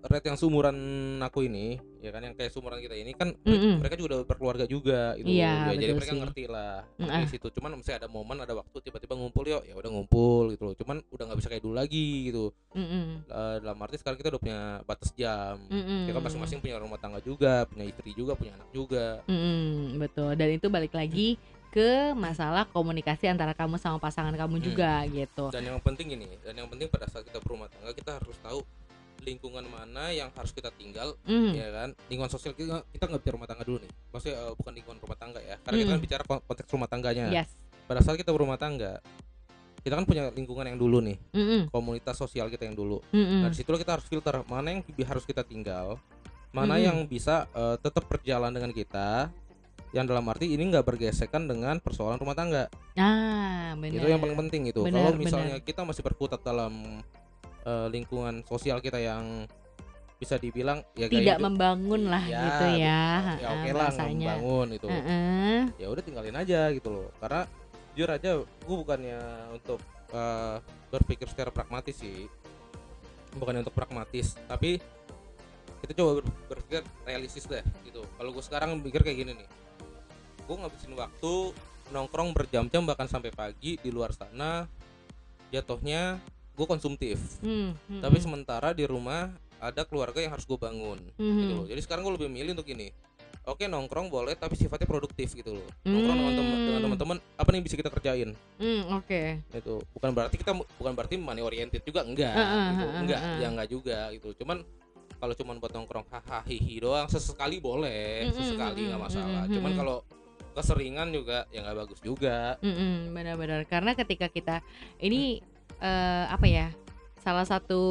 rate 0.05 0.27
yang 0.27 0.35
seumuran 0.35 0.75
aku 1.21 1.47
ini 1.47 1.79
ya 1.99 2.11
kan 2.11 2.21
yang 2.21 2.35
kayak 2.35 2.51
seumuran 2.51 2.79
kita 2.79 2.95
ini 2.97 3.13
kan 3.13 3.31
Mm-mm. 3.39 3.79
mereka 3.79 3.95
juga 3.95 4.09
udah 4.13 4.21
berkeluarga 4.25 4.65
juga 4.67 5.15
gitu 5.15 5.31
Iya, 5.31 5.71
ya, 5.71 5.79
jadi 5.79 5.93
mereka 5.93 6.11
sih. 6.11 6.21
ngerti 6.21 6.45
lah 6.47 6.83
Mm, 6.93 7.07
dari 7.07 7.23
ah. 7.23 7.31
situ 7.31 7.47
cuman 7.49 7.71
misalnya 7.75 7.99
ada 8.01 8.09
momen 8.09 8.37
ada 8.37 8.51
waktu 8.53 8.77
tiba-tiba 8.81 9.15
ngumpul 9.15 9.45
yuk 9.45 9.63
ya 9.63 9.75
udah 9.75 9.91
ngumpul 9.91 10.51
gitu 10.51 10.63
loh 10.65 10.75
cuman 10.75 10.97
udah 11.07 11.25
nggak 11.25 11.39
bisa 11.39 11.49
kayak 11.49 11.63
dulu 11.63 11.75
lagi 11.75 12.07
gitu 12.27 12.51
Mm-mm. 12.73 13.07
Eh, 13.25 13.57
dalam 13.59 13.79
arti 13.79 13.97
sekarang 13.97 14.19
kita 14.19 14.29
udah 14.29 14.41
punya 14.41 14.61
batas 14.83 15.11
jam 15.13 15.57
Mm-mm. 15.65 16.05
ya 16.05 16.13
kan 16.13 16.23
masing-masing 16.23 16.59
punya 16.59 16.77
rumah 16.77 16.99
tangga 16.99 17.21
juga 17.21 17.63
punya 17.65 17.85
istri 17.85 18.11
juga 18.13 18.35
punya 18.35 18.53
anak 18.55 18.69
juga 18.69 19.23
Mm-mm, 19.25 19.97
betul 19.99 20.35
dan 20.35 20.49
itu 20.51 20.67
balik 20.67 20.93
lagi 20.93 21.39
ke 21.71 22.13
masalah 22.13 22.69
komunikasi 22.69 23.25
antara 23.27 23.57
kamu 23.57 23.79
sama 23.79 23.97
pasangan 23.97 24.35
kamu 24.35 24.55
Hmm. 24.55 24.67
juga 24.67 24.93
gitu 25.09 25.49
dan 25.49 25.65
yang 25.65 25.81
penting 25.81 26.13
ini 26.13 26.29
dan 26.39 26.53
yang 26.55 26.69
penting 26.69 26.85
pada 26.87 27.09
saat 27.09 27.25
kita 27.25 27.41
berumah 27.41 27.65
tangga 27.67 27.91
kita 27.91 28.13
harus 28.15 28.37
tahu 28.39 28.61
lingkungan 29.23 29.63
mana 29.65 30.11
yang 30.11 30.29
harus 30.35 30.51
kita 30.51 30.69
tinggal 30.71 31.15
Mm. 31.23 31.51
ya 31.55 31.69
kan? 31.71 31.89
Lingkungan 32.07 32.29
sosial 32.29 32.53
kita 32.53 32.83
kita 32.91 33.05
nggak 33.07 33.21
bicara 33.23 33.35
rumah 33.39 33.49
tangga 33.49 33.65
dulu 33.65 33.79
nih. 33.79 33.93
Maksudnya 34.11 34.37
eh, 34.37 34.53
bukan 34.53 34.73
lingkungan 34.75 34.99
rumah 34.99 35.17
tangga 35.17 35.41
ya. 35.41 35.57
Karena 35.63 35.77
kita 35.79 35.89
kan 35.89 35.99
Mm. 35.99 36.07
bicara 36.07 36.23
kon- 36.23 36.45
konteks 36.45 36.69
rumah 36.69 36.89
tangganya. 36.91 37.25
Yes. 37.31 37.49
Pada 37.87 38.01
saat 38.01 38.17
kita 38.17 38.31
berumah 38.31 38.57
tangga 38.57 38.99
kita 39.83 39.95
kan 39.95 40.07
punya 40.07 40.31
lingkungan 40.31 40.63
yang 40.65 40.79
dulu 40.79 41.03
nih. 41.03 41.19
Mm-mm. 41.35 41.61
komunitas 41.69 42.15
sosial 42.15 42.47
kita 42.47 42.67
yang 42.67 42.75
dulu. 42.75 43.03
Mm-mm. 43.11 43.43
nah 43.43 43.51
di 43.51 43.57
situlah 43.57 43.79
kita 43.79 43.99
harus 43.99 44.07
filter 44.07 44.43
mana 44.47 44.69
yang 44.71 44.81
harus 45.05 45.27
kita 45.27 45.43
tinggal 45.43 45.99
mana 46.51 46.77
Mm-mm. 46.77 46.87
yang 46.87 46.97
bisa 47.05 47.51
eh, 47.51 47.77
tetap 47.79 48.07
berjalan 48.07 48.51
dengan 48.51 48.71
kita 48.71 49.31
yang 49.93 50.09
dalam 50.09 50.25
arti 50.25 50.49
ini 50.49 50.73
nggak 50.73 50.87
bergesekan 50.87 51.45
dengan 51.45 51.77
persoalan 51.77 52.17
rumah 52.17 52.33
tangga. 52.33 52.65
Ah 52.97 53.77
benar 53.77 54.01
itu 54.01 54.07
yang 54.09 54.21
paling 54.21 54.39
penting 54.39 54.63
itu. 54.65 54.81
Kalau 54.83 55.13
misalnya 55.13 55.61
kita 55.61 55.85
masih 55.85 56.01
berkutat 56.01 56.41
dalam 56.41 57.03
eh, 57.63 57.89
lingkungan 57.89 58.43
sosial 58.43 58.79
kita 58.79 58.97
yang 58.97 59.47
bisa 60.17 60.39
dibilang 60.39 60.79
ya 60.95 61.07
tidak 61.07 61.35
hidup- 61.35 61.43
membangun 61.45 62.03
lah 62.07 62.23
Iya, 62.23 62.41
gitu 62.41 62.65
ya. 62.69 62.79
ya 62.79 63.03
ha-ha, 63.19 63.51
oke 63.51 63.69
lah 63.69 63.79
bahasanya. 63.91 64.15
membangun 64.31 64.69
itu 64.73 64.87
Heeh. 64.87 65.59
ya 65.77 65.87
udah 65.89 66.03
tinggalin 66.03 66.37
aja 66.37 66.61
gitu 66.71 66.89
loh. 66.89 67.09
Karena 67.19 67.43
jujur 67.93 68.09
aja 68.09 68.31
gue 68.39 68.77
bukannya 68.79 69.19
untuk 69.53 69.83
eh, 70.11 70.57
berpikir 70.89 71.27
secara 71.27 71.51
pragmatis 71.51 71.97
sih. 71.97 72.31
Bukannya 73.33 73.63
untuk 73.63 73.73
pragmatis 73.73 74.39
tapi 74.45 74.79
kita 75.81 75.93
coba 75.97 76.23
ber- 76.23 76.31
berpikir 76.49 76.83
realistis 77.03 77.43
deh 77.45 77.59
gitu. 77.83 78.07
Kalau 78.07 78.31
gue 78.31 78.43
sekarang 78.43 78.79
mikir 78.79 79.03
kayak 79.03 79.19
gini 79.19 79.33
nih. 79.35 79.49
Gue 80.45 80.55
ngabisin 80.55 80.95
waktu 80.95 81.51
nongkrong 81.91 82.31
berjam-jam 82.31 82.85
bahkan 82.85 83.05
sampai 83.05 83.29
pagi 83.29 83.75
di 83.75 83.91
luar 83.91 84.13
sana. 84.13 84.71
Jatuhnya 85.51 86.23
gue 86.63 86.69
konsumtif 86.71 87.19
Hmm, 87.43 87.75
hmm, 87.91 87.99
tapi 87.99 88.23
hmm. 88.23 88.25
sementara 88.25 88.71
di 88.71 88.87
rumah 88.87 89.35
ada 89.59 89.83
keluarga 89.83 90.23
yang 90.23 90.31
harus 90.31 90.47
gue 90.47 90.55
bangun 90.55 90.99
Hmm, 91.19 91.39
gitu 91.43 91.53
loh. 91.55 91.67
Jadi 91.67 91.81
sekarang 91.83 92.07
gue 92.07 92.15
lebih 92.15 92.31
milih 92.31 92.55
untuk 92.55 92.71
ini. 92.71 92.95
Oke 93.43 93.67
nongkrong 93.67 94.07
boleh 94.07 94.39
tapi 94.39 94.55
sifatnya 94.55 94.87
produktif 94.87 95.35
gitu 95.35 95.59
loh. 95.59 95.67
Nongkrong 95.83 96.15
dengan 96.15 96.35
temen 96.35 96.59
dengan 96.63 96.79
Hmm. 96.79 96.87
teman-teman 96.87 97.17
apa 97.35 97.49
nih 97.51 97.57
yang 97.59 97.67
bisa 97.67 97.75
kita 97.75 97.91
kerjain 97.91 98.31
hmm, 98.63 98.83
oke 98.95 99.23
itu. 99.51 99.75
Bukan 99.99 100.11
berarti 100.15 100.37
kita 100.39 100.55
bukan 100.55 100.93
berarti 100.95 101.19
money 101.19 101.43
oriented 101.43 101.83
juga 101.83 102.07
enggak 102.07 102.31
Heeh, 102.31 102.67
gitu. 102.71 102.87
heeh, 102.87 103.01
Enggak, 103.03 103.21
heeh. 103.21 103.39
ya 103.43 103.47
enggak 103.51 103.69
juga 103.69 103.99
gitu. 104.15 104.29
Cuman 104.39 104.63
kalau 105.19 105.35
cuman 105.35 105.59
buat 105.59 105.71
nongkrong 105.71 106.07
hahaha 106.07 106.43
hihi 106.47 106.83
doang 106.83 107.07
sesekali 107.07 107.59
boleh, 107.59 108.31
Mm-mm, 108.31 108.35
sesekali 108.35 108.87
nggak 108.87 108.99
masalah. 109.01 109.43
mm-mm, 109.47 109.55
Cuman 109.55 109.73
kalau 109.75 109.97
keseringan 110.53 111.09
juga 111.11 111.47
ya 111.49 111.63
nggak 111.63 111.79
bagus 111.79 111.99
juga. 111.99 112.59
Mm-mm, 112.59 113.11
benar-benar 113.11 113.63
karena 113.67 113.95
ketika 113.95 114.27
kita 114.27 114.63
ini 114.99 115.43
eh, 115.83 116.25
apa 116.27 116.47
ya 116.47 116.69
salah 117.19 117.43
satu 117.43 117.83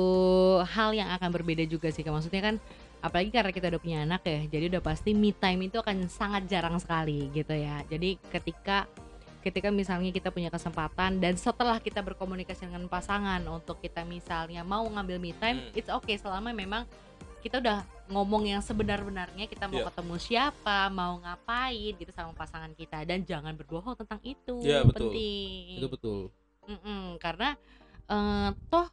hal 0.66 0.92
yang 0.92 1.08
akan 1.10 1.30
berbeda 1.30 1.64
juga 1.64 1.88
sih 1.88 2.04
maksudnya 2.04 2.42
kan 2.42 2.56
apalagi 3.00 3.32
karena 3.32 3.50
kita 3.50 3.68
udah 3.68 3.80
punya 3.80 4.00
anak 4.02 4.22
ya 4.24 4.40
jadi 4.50 4.68
udah 4.70 4.82
pasti 4.82 5.12
me 5.12 5.32
time 5.32 5.66
itu 5.66 5.76
akan 5.76 6.08
sangat 6.08 6.48
jarang 6.48 6.76
sekali 6.78 7.32
gitu 7.32 7.52
ya 7.52 7.80
jadi 7.86 8.20
ketika 8.30 8.86
ketika 9.42 9.74
misalnya 9.74 10.12
kita 10.12 10.30
punya 10.30 10.48
kesempatan 10.48 11.18
dan 11.18 11.34
setelah 11.34 11.82
kita 11.82 12.00
berkomunikasi 12.00 12.68
dengan 12.68 12.86
pasangan 12.86 13.42
untuk 13.48 13.82
kita 13.82 14.04
misalnya 14.04 14.62
mau 14.62 14.86
ngambil 14.86 15.18
me 15.18 15.34
time 15.34 15.58
Hmm. 15.64 15.74
it's 15.74 15.90
okay 15.90 16.14
selama 16.16 16.52
memang 16.52 16.86
kita 17.42 17.58
udah 17.58 17.82
ngomong 18.06 18.46
yang 18.46 18.62
sebenar-benarnya 18.62 19.50
kita 19.50 19.66
mau 19.66 19.82
Iya. 19.82 19.90
ketemu 19.90 20.16
siapa 20.20 20.78
mau 20.90 21.18
ngapain 21.18 21.94
gitu 21.96 22.12
sama 22.12 22.36
pasangan 22.36 22.70
kita 22.72 23.02
dan 23.02 23.26
jangan 23.26 23.56
berbohong 23.56 23.98
tentang 23.98 24.22
itu 24.22 24.62
Iya, 24.62 24.86
betul. 24.86 25.10
penting 25.10 25.80
Itu 25.80 25.88
betul. 25.90 26.20
Mm-mm, 26.62 27.18
karena 27.18 27.58
eh, 28.08 28.50
toh 28.70 28.88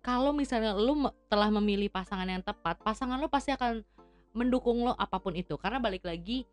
kalau 0.00 0.32
misalnya 0.32 0.72
lu 0.76 0.96
me- 0.96 1.14
telah 1.28 1.52
memilih 1.52 1.92
pasangan 1.92 2.24
yang 2.24 2.40
tepat 2.40 2.80
pasangan 2.80 3.20
lu 3.20 3.28
pasti 3.28 3.52
akan 3.52 3.84
mendukung 4.32 4.80
lo 4.86 4.94
apa 4.94 5.18
pun 5.18 5.34
itu 5.34 5.58
karena 5.58 5.82
balik 5.82 6.06
lagi 6.06 6.46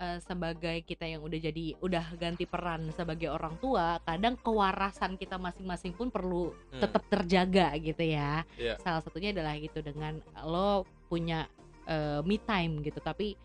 eh, 0.00 0.18
sebagai 0.22 0.82
kita 0.82 1.06
yang 1.06 1.22
udah 1.22 1.38
jadi 1.38 1.78
udah 1.78 2.18
ganti 2.18 2.46
peran 2.50 2.90
sebagai 2.94 3.30
orang 3.30 3.54
tua, 3.62 4.02
kadang 4.02 4.34
kewarasan 4.40 5.14
kita 5.14 5.38
masing-masing 5.38 5.94
pun 5.94 6.10
perlu 6.10 6.50
Hmm. 6.74 6.82
tetap 6.82 7.02
terjaga 7.06 7.78
gitu 7.78 8.02
ya. 8.02 8.42
Iya. 8.58 8.74
Salah 8.82 9.02
satunya 9.06 9.30
adalah 9.30 9.54
gitu 9.54 9.78
dengan 9.86 10.18
lo 10.42 10.82
punya 11.06 11.46
eh, 11.86 12.20
me 12.26 12.40
time 12.42 12.82
gitu, 12.82 12.98
tapi 12.98 13.36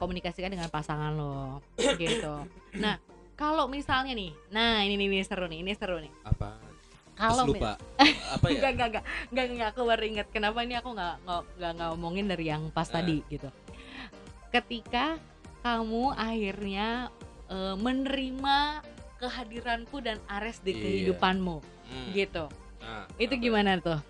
komunikasikan 0.00 0.48
dengan 0.48 0.72
pasangan 0.72 1.12
lo 1.12 1.60
gitu. 2.00 2.48
Nah, 2.80 2.96
kalau 3.36 3.68
misalnya 3.68 4.16
nih, 4.16 4.32
nah 4.48 4.80
ini 4.80 4.96
nih, 4.96 5.06
ini 5.10 5.24
seru 5.26 5.44
nih, 5.50 5.58
ini 5.60 5.72
seru 5.76 6.00
nih. 6.00 6.12
apa 6.24 6.69
Kalau 7.20 7.44
lupa 7.46 7.76
apa 8.32 8.46
ya 8.48 8.56
Enggak, 8.56 8.70
enggak, 8.72 8.88
enggak, 8.88 9.04
enggak, 9.28 9.46
enggak, 9.52 9.68
aku 9.70 9.80
baru 9.84 10.04
ingat 10.06 10.26
kenapa 10.28 10.58
ini 10.60 10.74
aku 10.74 10.88
nggak 10.90 11.14
nggak 11.20 11.40
nggak 11.54 11.70
nggak 11.76 11.88
ngomongin 11.92 12.26
dari 12.26 12.44
yang 12.48 12.62
pas 12.72 12.88
Eh. 12.88 12.92
tadi 12.92 13.16
gitu. 13.28 13.48
Ketika 14.48 15.20
kamu 15.60 16.04
akhirnya 16.12 16.88
eh, 17.46 17.74
menerima 17.76 18.56
kehadiranku 19.16 20.00
dan 20.00 20.16
Ares 20.26 20.58
di 20.58 20.72
Iya. 20.72 20.80
kehidupanmu, 20.80 21.60
Hmm. 21.84 22.08
gitu. 22.14 22.44
Nah, 22.80 23.04
Itu 23.18 23.34
apa? 23.34 23.42
gimana 23.42 23.70
tuh? 23.76 24.00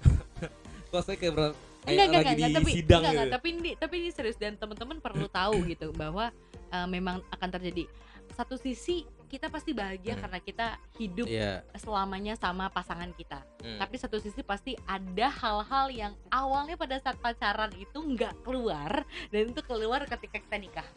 kok 0.90 1.02
saya 1.02 1.16
kayak 1.16 1.34
berat 1.34 1.54
Enggak, 1.80 2.06
enggak, 2.06 2.22
enggak, 2.22 2.36
di 2.36 2.54
tapi 2.54 2.70
sidang 2.70 3.00
enggak, 3.00 3.10
gitu 3.10 3.20
enggak, 3.20 3.32
tapi 3.32 3.46
ini 3.50 3.70
tapi 3.74 3.94
ini 3.98 4.10
serius 4.10 4.36
dan 4.36 4.52
teman-teman 4.54 4.96
perlu 4.98 5.26
tahu 5.32 5.54
gitu 5.66 5.92
bahwa 5.92 6.32
eh, 6.70 6.86
memang 6.86 7.20
akan 7.28 7.48
terjadi 7.50 7.84
satu 8.32 8.56
sisi 8.56 9.04
kita 9.30 9.46
pasti 9.46 9.70
bahagia 9.70 10.12
Hmm. 10.12 10.22
karena 10.22 10.38
kita 10.40 10.66
hidup 10.98 11.24
iya 11.24 11.62
selamanya 11.72 12.34
sama 12.34 12.66
pasangan 12.66 13.08
kita. 13.10 13.38
Hmm. 13.62 13.78
Tapi 13.78 13.94
satu 13.94 14.18
sisi 14.18 14.42
pasti 14.42 14.74
ada 14.82 15.30
hal-hal 15.30 15.86
yang 15.88 16.12
awalnya 16.28 16.74
pada 16.74 16.98
saat 16.98 17.14
pacaran 17.16 17.70
itu 17.74 17.94
nggak 17.94 18.42
keluar 18.42 19.06
dan 19.28 19.42
itu 19.46 19.62
keluar 19.62 20.02
ketika 20.04 20.36
kita 20.36 20.56
nikah. 20.58 20.88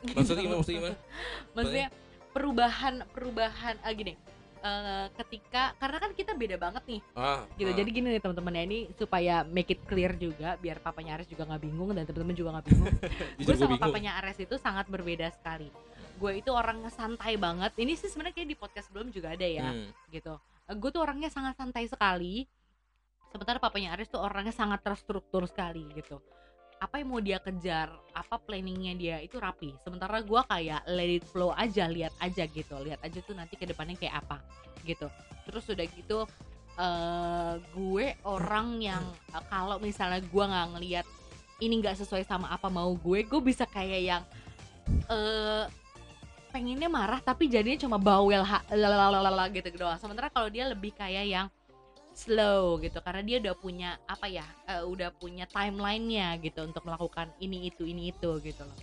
maksudnya 0.00 0.40
gimana 0.40 0.56
maksudnya 0.56 0.78
gimana 0.80 0.96
Maksudnya 1.52 1.86
perubahan 2.30 2.94
perubahan 3.10 3.74
ah, 3.80 3.92
gini. 3.92 4.14
eh, 4.60 5.06
ketika 5.14 5.72
karena 5.74 5.96
kan 5.98 6.10
kita 6.12 6.32
beda 6.32 6.56
banget 6.56 6.84
nih 6.86 7.00
ah 7.14 7.44
gitu 7.54 7.68
ah. 7.68 7.76
jadi 7.76 7.88
gini 7.90 8.06
nih 8.10 8.20
teman-teman 8.20 8.54
ya 8.54 8.62
ini 8.62 8.78
supaya 8.94 9.40
make 9.42 9.68
it 9.68 9.80
clear 9.84 10.12
juga 10.14 10.56
biar 10.56 10.78
papanya 10.78 11.16
Ares 11.16 11.26
juga 11.26 11.44
nggak 11.44 11.62
bingung 11.62 11.90
dan 11.90 12.04
teman-teman 12.04 12.32
juga 12.32 12.50
nggak 12.54 12.66
bingung 12.66 12.92
gue 13.40 13.54
sama 13.54 13.66
bingung. 13.66 13.80
papanya 13.82 14.12
Ares 14.16 14.36
itu 14.38 14.56
sangat 14.56 14.84
berbeda 14.86 15.28
sekali 15.30 15.68
gue 16.20 16.32
itu 16.44 16.52
orang 16.52 16.84
santai 16.92 17.40
banget. 17.40 17.72
Ini 17.80 17.96
sih 17.96 18.12
sebenarnya 18.12 18.36
kayak 18.36 18.50
di 18.52 18.58
podcast 18.60 18.92
sebelum 18.92 19.08
juga 19.08 19.32
ada 19.32 19.48
ya 19.48 19.72
Hmm. 19.72 19.88
gitu. 20.12 20.36
Gue 20.76 20.90
tuh 20.92 21.00
orangnya 21.00 21.32
sangat 21.32 21.56
santai 21.56 21.88
sekali. 21.88 22.44
Sementara 23.32 23.56
papanya 23.56 23.96
Aris 23.96 24.12
tuh 24.12 24.20
orangnya 24.20 24.52
sangat 24.52 24.84
terstruktur 24.84 25.48
sekali 25.48 25.88
gitu. 25.96 26.20
Apa 26.76 27.00
yang 27.00 27.08
mau 27.12 27.20
dia 27.24 27.40
kejar 27.40 27.88
apa 28.12 28.36
planningnya 28.36 28.92
dia 28.96 29.16
itu 29.18 29.40
rapi. 29.40 29.72
Sementara 29.80 30.20
gue 30.20 30.40
kayak 30.44 30.84
let 30.86 31.10
it 31.10 31.24
flow 31.24 31.56
aja 31.56 31.88
lihat 31.88 32.12
aja 32.20 32.44
gitu. 32.44 32.76
Lihat 32.84 33.00
aja 33.00 33.18
tuh 33.24 33.32
nanti 33.32 33.56
ke 33.56 33.64
depannya 33.64 33.96
kayak 33.96 34.20
apa 34.26 34.44
gitu. 34.84 35.08
Terus 35.48 35.64
udah 35.72 35.86
gitu 35.88 36.18
eh 36.80 37.54
gue 37.76 38.06
orang 38.24 38.80
yang 38.80 39.04
eh, 39.34 39.44
kalau 39.50 39.76
misalnya 39.76 40.22
gue 40.22 40.44
nggak 40.46 40.68
ngelihat 40.78 41.06
ini 41.60 41.74
nggak 41.76 41.98
sesuai 41.98 42.24
sama 42.24 42.48
apa 42.48 42.72
mau 42.72 42.88
gue 42.96 43.20
gue 43.20 43.40
bisa 43.42 43.68
kayak 43.68 44.00
yang 44.00 44.22
eh 45.10 45.64
pengennya 46.50 46.90
marah 46.90 47.22
tapi 47.22 47.46
jadinya 47.46 47.78
cuma 47.78 47.96
bawel 47.96 48.42
lalalala 48.74 49.46
gitu 49.54 49.70
doang. 49.78 49.96
Sementara 49.96 50.28
kalau 50.28 50.50
dia 50.50 50.66
lebih 50.66 50.90
kayak 50.92 51.26
yang 51.26 51.46
slow 52.10 52.76
gitu 52.82 52.98
karena 53.00 53.22
dia 53.22 53.36
udah 53.38 53.54
punya 53.56 53.90
apa 54.04 54.26
ya 54.26 54.44
eh, 54.66 54.82
udah 54.82 55.14
punya 55.14 55.46
timelinenya 55.46 56.36
gitu 56.42 56.66
untuk 56.66 56.82
melakukan 56.84 57.30
ini 57.38 57.70
itu 57.70 57.86
ini 57.86 58.10
itu 58.10 58.30
gitu 58.42 58.62
loh. 58.66 58.78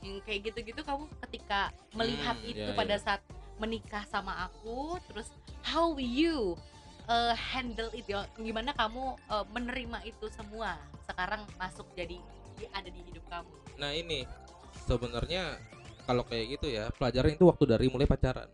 Yang 0.00 0.24
kayak 0.24 0.40
gitu-gitu 0.48 0.80
kamu 0.80 1.04
ketika 1.28 1.68
melihat 1.92 2.34
Hmm, 2.40 2.50
itu 2.50 2.70
ya, 2.72 2.74
pada 2.74 2.96
ya. 2.96 3.02
saat 3.04 3.20
menikah 3.60 4.08
sama 4.08 4.48
aku 4.48 4.96
terus 5.12 5.28
how 5.60 5.92
you 6.00 6.56
uh, 7.04 7.36
handle 7.36 7.92
itu 7.92 8.16
gimana 8.40 8.72
kamu 8.72 9.20
uh, 9.28 9.44
menerima 9.52 10.00
itu 10.08 10.32
semua 10.32 10.80
sekarang 11.04 11.44
masuk 11.60 11.84
jadi 11.92 12.16
di- 12.56 12.70
ada 12.72 12.88
di 12.88 13.00
hidup 13.12 13.24
kamu? 13.28 13.52
Nah 13.76 13.92
ini 13.92 14.24
sebenarnya 14.88 15.60
kalau 16.04 16.22
kayak 16.26 16.58
gitu 16.58 16.66
ya 16.70 16.88
pelajaran 16.94 17.36
itu 17.36 17.44
waktu 17.46 17.64
dari 17.68 17.86
mulai 17.88 18.08
pacaran. 18.08 18.48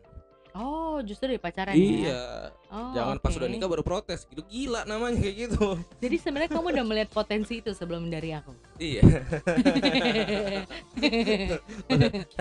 Oh 0.56 1.04
justru 1.04 1.28
dari 1.28 1.36
pacaran 1.36 1.76
ya? 1.76 1.84
Iya. 1.84 2.24
Oh, 2.72 2.92
jangan 2.96 3.16
pas 3.20 3.28
oke. 3.36 3.38
udah 3.44 3.48
nikah 3.52 3.68
baru 3.68 3.84
protes. 3.84 4.24
Gitu 4.24 4.40
gila 4.48 4.88
namanya 4.88 5.20
kayak 5.20 5.36
gitu. 5.48 5.76
Jadi 6.04 6.16
sebenarnya 6.16 6.50
kamu 6.56 6.66
udah 6.72 6.84
melihat 6.88 7.10
potensi 7.12 7.60
itu 7.60 7.76
sebelum 7.76 8.08
dari 8.08 8.32
aku? 8.32 8.56
Iya. 8.80 9.04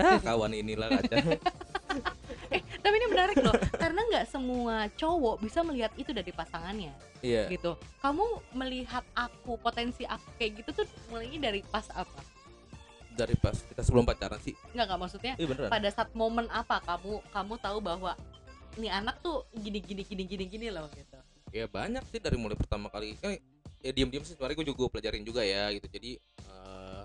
Ah 0.00 0.18
kawan 0.20 0.52
inilah 0.56 0.88
kaca 0.88 1.16
eh 2.54 2.62
tapi 2.80 2.94
ini 2.96 3.06
menarik 3.12 3.36
loh. 3.44 3.52
Karena 3.76 4.00
nggak 4.08 4.26
semua 4.32 4.88
cowok 4.96 5.36
bisa 5.44 5.60
melihat 5.60 5.92
itu 6.00 6.16
dari 6.16 6.32
pasangannya. 6.32 6.96
Iya. 7.20 7.52
Gitu. 7.52 7.76
Kamu 8.00 8.24
melihat 8.56 9.04
aku 9.12 9.60
potensi 9.60 10.08
aku 10.08 10.24
kayak 10.40 10.64
gitu 10.64 10.84
tuh 10.84 10.86
mulainya 11.12 11.52
dari 11.52 11.60
pas 11.68 11.84
apa 11.92 12.35
dari 13.16 13.34
pas 13.40 13.56
kita 13.56 13.80
sebelum 13.80 14.04
pacaran 14.04 14.36
sih. 14.44 14.52
Nggak 14.76 14.84
nggak 14.92 15.00
maksudnya 15.00 15.34
iya 15.40 15.46
beneran. 15.48 15.70
pada 15.72 15.88
saat 15.88 16.12
momen 16.12 16.46
apa 16.52 16.84
kamu 16.84 17.24
kamu 17.32 17.54
tahu 17.58 17.78
bahwa 17.80 18.12
ini 18.76 18.92
anak 18.92 19.16
tuh 19.24 19.48
gini 19.56 19.80
gini 19.80 20.04
gini 20.04 20.22
gini 20.28 20.44
gini 20.44 20.66
loh 20.68 20.86
gitu? 20.92 21.16
Ya 21.50 21.64
banyak 21.64 22.04
sih 22.12 22.20
dari 22.20 22.36
mulai 22.36 22.54
pertama 22.54 22.92
kali. 22.92 23.16
Kan 23.16 23.40
ya 23.80 23.90
diam-diam 23.96 24.20
sih 24.22 24.36
sebenarnya 24.36 24.60
gue 24.60 24.68
juga 24.68 24.92
pelajarin 24.92 25.24
juga 25.24 25.40
ya 25.40 25.72
gitu. 25.72 25.88
Jadi 25.88 26.20
eh, 26.20 27.02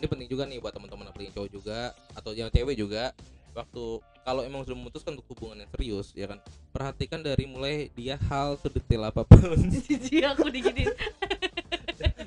ini 0.00 0.06
penting 0.08 0.28
juga 0.32 0.48
nih 0.48 0.56
buat 0.64 0.72
teman-teman 0.72 1.12
apalagi 1.12 1.30
cowok 1.36 1.50
juga 1.52 1.92
atau 2.16 2.32
yang 2.32 2.48
cewek 2.48 2.80
juga. 2.80 3.12
Waktu 3.50 3.84
kalau 4.24 4.46
emang 4.46 4.62
sudah 4.62 4.78
memutuskan 4.78 5.18
untuk 5.18 5.26
hubungan 5.34 5.66
yang 5.66 5.70
serius 5.74 6.14
ya 6.14 6.30
kan 6.30 6.38
perhatikan 6.70 7.18
dari 7.18 7.50
mulai 7.50 7.90
dia 7.92 8.16
hal 8.30 8.56
sedetail 8.56 9.12
apa 9.12 9.28
pun. 9.28 9.58
Cici 9.68 10.24
aku 10.30 10.48
digini 10.48 10.88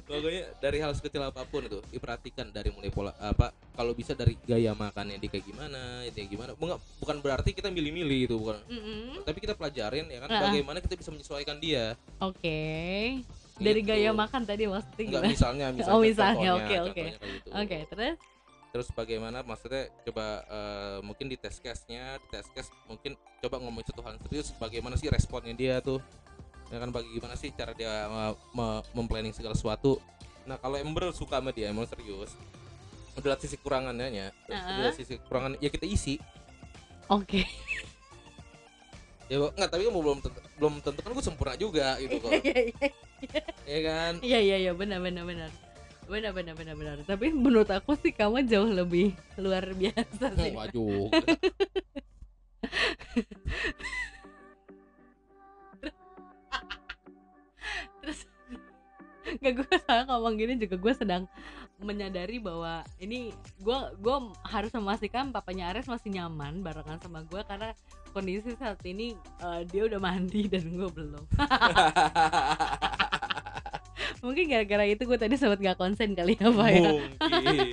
pokoknya 0.03 0.43
dari 0.57 0.77
hal 0.77 0.91
sekecil 0.91 1.21
apa 1.21 1.41
pun 1.43 1.62
itu 1.62 1.81
diperhatikan 1.89 2.49
dari 2.49 2.69
mulai 2.69 2.89
pola 2.89 3.12
apa 3.17 3.49
kalau 3.71 3.91
bisa 3.91 4.13
dari 4.13 4.38
gaya 4.39 4.71
makannya 4.71 5.17
dia 5.17 5.29
kayak 5.29 5.45
gimana 5.45 5.81
dia 6.05 6.23
gimana 6.23 6.53
bukan 6.53 6.77
bukan 6.97 7.17
berarti 7.19 7.51
kita 7.51 7.67
milih-milih 7.67 8.17
gitu 8.23 8.36
bukan 8.38 8.62
Mm-mm. 8.65 9.23
tapi 9.23 9.38
kita 9.39 9.53
pelajarin 9.53 10.05
ya 10.07 10.19
kan 10.19 10.29
Ah. 10.29 10.41
bagaimana 10.47 10.77
kita 10.77 10.93
bisa 10.93 11.09
menyesuaikan 11.09 11.57
dia 11.57 11.97
oke 12.17 12.59
dari 13.55 13.79
Gitu. 13.79 13.88
gaya 13.88 14.09
makan 14.12 14.41
tadi 14.43 14.65
maksudnya 14.65 15.05
Enggak 15.07 15.23
misalnya 15.27 15.67
misalnya 15.75 15.93
Oh, 15.93 16.01
misalnya, 16.01 16.49
oke, 16.55 16.75
oke. 16.83 17.03
gitu. 17.07 17.49
oke 17.51 17.77
terus 17.88 18.17
terus 18.69 18.88
bagaimana 18.91 19.41
maksudnya 19.41 19.86
coba 20.01 20.25
eh, 20.43 20.97
mungkin 21.01 21.25
di 21.27 21.38
test 21.38 21.62
case-nya 21.62 22.17
di 22.17 22.27
test 22.31 22.49
case 22.51 22.69
mungkin 22.83 23.13
coba 23.39 23.62
ngomongin 23.62 23.86
satu 23.88 24.01
hal 24.01 24.17
yang 24.17 24.23
serius 24.23 24.49
bagaimana 24.53 24.97
sih 24.97 25.05
responnya 25.07 25.53
dia 25.53 25.77
tuh 25.77 26.01
ya 26.73 26.81
kan 26.81 26.89
bagaimana 26.89 27.38
sih 27.38 27.53
cara 27.53 27.77
dia 27.77 28.09
me- 28.09 28.38
me- 28.57 28.83
memplanning 28.97 29.29
segala 29.29 29.53
sesuatu? 29.53 30.01
Nah 30.49 30.57
kalau 30.57 30.81
emang 30.81 30.97
bener 30.97 31.13
suka 31.13 31.38
sama 31.38 31.53
dia 31.53 31.69
emang 31.69 31.86
serius. 31.86 32.33
Udah 33.13 33.38
sisi 33.38 33.62
kurangannya 33.62 34.33
udah 34.49 34.81
lihat 34.81 34.97
sisi 34.97 35.21
kekurangan 35.21 35.62
ya 35.62 35.69
kita 35.69 35.86
isi. 35.86 36.17
Oke. 37.13 37.45
Ya 39.29 39.38
enggak 39.38 39.69
tapi 39.69 39.86
kan 39.86 39.93
belum 39.93 40.19
tentu, 40.19 40.39
belum 40.57 40.73
tentu 40.81 40.99
kan 41.05 41.12
gue 41.13 41.23
sempurna 41.23 41.53
juga 41.53 42.01
gitu 42.01 42.17
kok. 42.17 42.33
Ya 43.63 43.79
kan? 43.88 44.19
Iya 44.19 44.39
iya 44.43 44.57
iya 44.67 44.71
benar 44.75 44.99
benar 44.99 45.23
benar. 45.23 45.47
Benar 46.12 46.36
benar 46.36 46.59
benar 46.59 46.75
benar. 46.75 46.97
Tapi 47.07 47.31
menurut 47.31 47.71
aku 47.71 47.95
sih 47.95 48.12
kamu 48.12 48.43
jauh 48.49 48.67
lebih 48.67 49.15
luar 49.39 49.63
biasa 49.71 50.36
sih. 50.36 50.51
Juga. 50.73 51.23
Gak 59.41 59.53
gue 59.61 59.75
salah 59.87 60.05
ngomong 60.09 60.37
gini 60.37 60.53
juga 60.59 60.75
gue 60.77 60.93
sedang 60.93 61.23
menyadari 61.81 62.39
bahwa 62.39 62.85
ini 63.01 63.33
gue 63.59 63.79
gue 63.99 64.15
harus 64.47 64.71
memastikan 64.71 65.33
papanya 65.33 65.73
Ares 65.73 65.89
masih 65.89 66.13
nyaman 66.13 66.63
barengan 66.63 67.01
sama 67.01 67.25
gue 67.27 67.41
karena 67.43 67.73
kondisi 68.13 68.53
saat 68.55 68.79
ini 68.85 69.17
eh, 69.17 69.61
dia 69.67 69.89
udah 69.89 69.99
mandi 69.99 70.47
dan 70.53 70.63
gue 70.69 70.89
belum 70.89 71.23
mungkin 74.23 74.47
gara-gara 74.47 74.87
itu 74.87 75.03
gue 75.03 75.19
tadi 75.19 75.35
sempat 75.35 75.59
gak 75.59 75.75
konsen 75.75 76.15
kali 76.15 76.39
ya 76.39 76.47
pak 76.47 76.69
ya 76.71 76.91
Mungkin. 77.19 77.67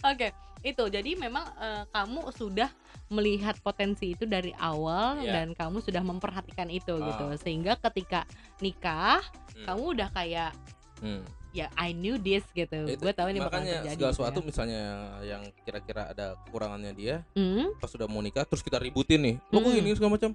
Oke, 0.00 0.32
itu 0.62 0.84
jadi 0.86 1.10
memang 1.14 1.44
eh, 1.56 1.84
kamu 1.88 2.30
sudah 2.30 2.68
melihat 3.08 3.58
potensi 3.58 4.12
itu 4.12 4.22
dari 4.22 4.54
awal 4.54 5.18
Iya. 5.18 5.32
dan 5.42 5.46
kamu 5.52 5.80
sudah 5.80 5.98
memperhatikan 6.00 6.68
itu 6.68 6.94
gitu. 6.94 7.24
Ah. 7.26 7.34
Sehingga 7.34 7.74
ketika 7.80 8.22
nikah, 8.58 9.18
Hmm. 9.52 9.66
kamu 9.66 9.82
udah 9.94 10.08
kayak 10.10 10.52
Hmm. 10.98 11.24
ya 11.50 11.66
I 11.74 11.90
knew 11.90 12.14
this 12.16 12.46
gitu. 12.50 12.86
Itu- 12.86 13.00
Gue 13.00 13.10
tahu 13.10 13.28
ini 13.28 13.40
bakal 13.40 13.58
makanya 13.58 13.82
terjadi. 13.82 13.90
segala 13.90 14.06
gitu 14.06 14.16
sesuatu 14.16 14.38
ya. 14.38 14.46
misalnya 14.46 14.82
yang 15.24 15.42
kira-kira 15.60 16.02
ada 16.06 16.26
kekurangannya 16.40 16.92
dia 16.92 17.16
Hmm, 17.32 17.74
pas 17.76 17.88
sudah 17.88 18.06
mau 18.06 18.20
nikah 18.20 18.44
terus 18.44 18.60
kita 18.60 18.78
ributin 18.78 19.18
nih 19.18 19.36
lo 19.48 19.58
kok 19.58 19.68
Hmm. 19.68 19.80
ini 19.80 19.90
segala 19.92 20.14
macam 20.14 20.30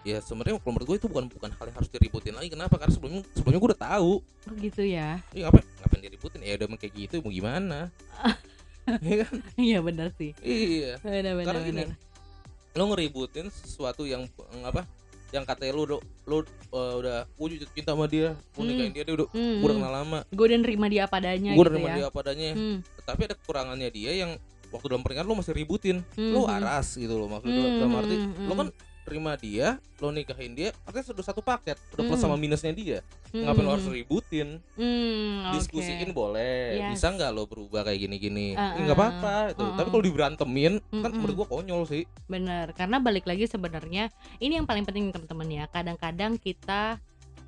ya 0.00 0.16
sebenarnya 0.18 0.56
kalau 0.56 0.72
menurut 0.74 0.88
gue 0.88 0.96
itu 0.96 1.06
bukan 1.06 1.24
bukan 1.28 1.50
hal 1.52 1.64
yang 1.66 1.76
harus 1.76 1.86
diributin 1.88 2.32
lagi 2.32 2.48
kenapa 2.48 2.74
karena 2.74 2.88
sebelumnya 2.90 3.20
sebelumnya 3.30 3.60
gue 3.60 3.70
udah 3.70 3.82
tahu 3.86 4.12
oh 4.24 4.54
gitu 4.56 4.82
ya. 4.82 5.20
ini 5.30 5.44
ngapain 5.44 5.60
ngapain 5.76 6.00
diributin 6.02 6.40
ya 6.40 6.52
udah 6.56 6.66
kayak 6.74 6.94
gitu 6.96 7.14
mau 7.20 7.28
gimana 7.28 7.78
Iya 9.00 9.16
kan? 9.22 9.36
Iya 9.68 9.78
benar 9.80 10.08
sih. 10.12 10.30
iya 10.40 10.96
Benar 10.98 11.32
benar 11.34 11.46
Karena 11.46 11.60
gini, 11.62 11.82
benar. 11.84 11.96
lo 12.70 12.84
ngeributin 12.86 13.46
sesuatu 13.48 14.02
yang 14.04 14.24
yang 14.48 14.62
apa 14.64 14.86
yang 15.30 15.42
katanya 15.42 15.72
lu 15.72 15.82
udah 15.84 15.98
lu 16.24 16.36
uh, 16.70 16.94
udah 16.96 17.16
gue 17.28 17.46
jatuh 17.56 17.70
cinta 17.72 17.92
sama 17.92 18.06
dia 18.06 18.34
mau 18.52 18.60
Hmm. 18.60 18.68
nikahin 18.68 18.92
dia 18.92 19.04
dia 19.04 19.14
udah 19.14 19.28
Hmm, 19.28 19.42
gue 19.52 19.62
udah 19.62 19.68
hmm. 19.68 19.78
kenal 19.80 19.94
lama 19.96 20.18
Gue 20.28 20.44
udah 20.44 20.58
nerima 20.58 20.86
dia 20.86 21.02
apa 21.04 21.16
adanya 21.16 21.50
gue 21.50 21.56
udah 21.56 21.66
gitu 21.66 21.76
nerima 21.76 21.88
ya. 21.88 21.96
dia 21.96 22.06
apa 22.06 22.18
adanya 22.20 22.48
Hmm, 22.52 22.76
tapi 23.00 23.20
ada 23.24 23.34
kekurangannya 23.36 23.88
dia 23.90 24.10
yang 24.16 24.30
waktu 24.68 24.86
dalam 24.86 25.02
pernikahan 25.02 25.26
lo 25.26 25.34
masih 25.34 25.50
ributin 25.52 25.96
hmm, 26.14 26.30
lo 26.30 26.40
hmm. 26.40 26.48
waras 26.48 26.88
gitu 26.94 27.14
loh 27.14 27.28
maksudnya 27.28 27.58
Hmm, 27.60 27.78
dalam 27.78 27.94
arti 27.96 28.14
hmm, 28.16 28.26
lo 28.40 28.48
hmm. 28.48 28.58
kan 28.58 28.68
terima 29.00 29.32
dia 29.34 29.66
lo 29.96 30.08
nikahin 30.08 30.52
dia 30.52 30.70
artinya 30.82 31.06
sudah 31.06 31.24
satu 31.24 31.40
paket 31.40 31.76
udah 31.90 32.04
plus 32.04 32.16
Hmm. 32.16 32.24
sama 32.24 32.36
minusnya 32.36 32.70
dia 32.70 32.98
Hmm, 33.30 33.46
ngapain 33.46 33.62
lo 33.62 33.68
hmm, 33.68 33.74
harus 33.74 33.88
ributin 33.88 34.48
hmm, 34.74 35.34
oke. 35.46 35.54
diskusiin 35.54 36.10
boleh 36.10 36.82
Yes. 36.82 36.90
bisa 36.92 37.06
nggak 37.10 37.30
lo 37.30 37.44
berubah 37.44 37.82
kayak 37.82 38.00
gini-gini 38.00 38.52
Ah, 38.52 38.74
Ya, 38.74 38.82
nggak 38.84 38.92
ah, 38.92 39.00
apa-apa 39.00 39.34
itu 39.50 39.62
ah, 39.62 39.74
tapi 39.74 39.86
ah. 39.86 39.92
kalau 39.92 40.04
diberantemin 40.04 40.72
kan 40.80 40.98
Mm-mm. 41.00 41.14
menurut 41.14 41.34
gua 41.36 41.48
konyol 41.48 41.82
sih 41.84 42.02
Bener, 42.26 42.70
karena 42.72 42.96
balik 42.98 43.24
lagi 43.24 43.44
sebenarnya 43.44 44.10
ini 44.36 44.54
yang 44.54 44.66
paling 44.66 44.82
penting 44.82 45.10
teman-teman 45.10 45.48
ya. 45.48 45.64
Kadang-kadang 45.66 46.36
kita 46.36 46.98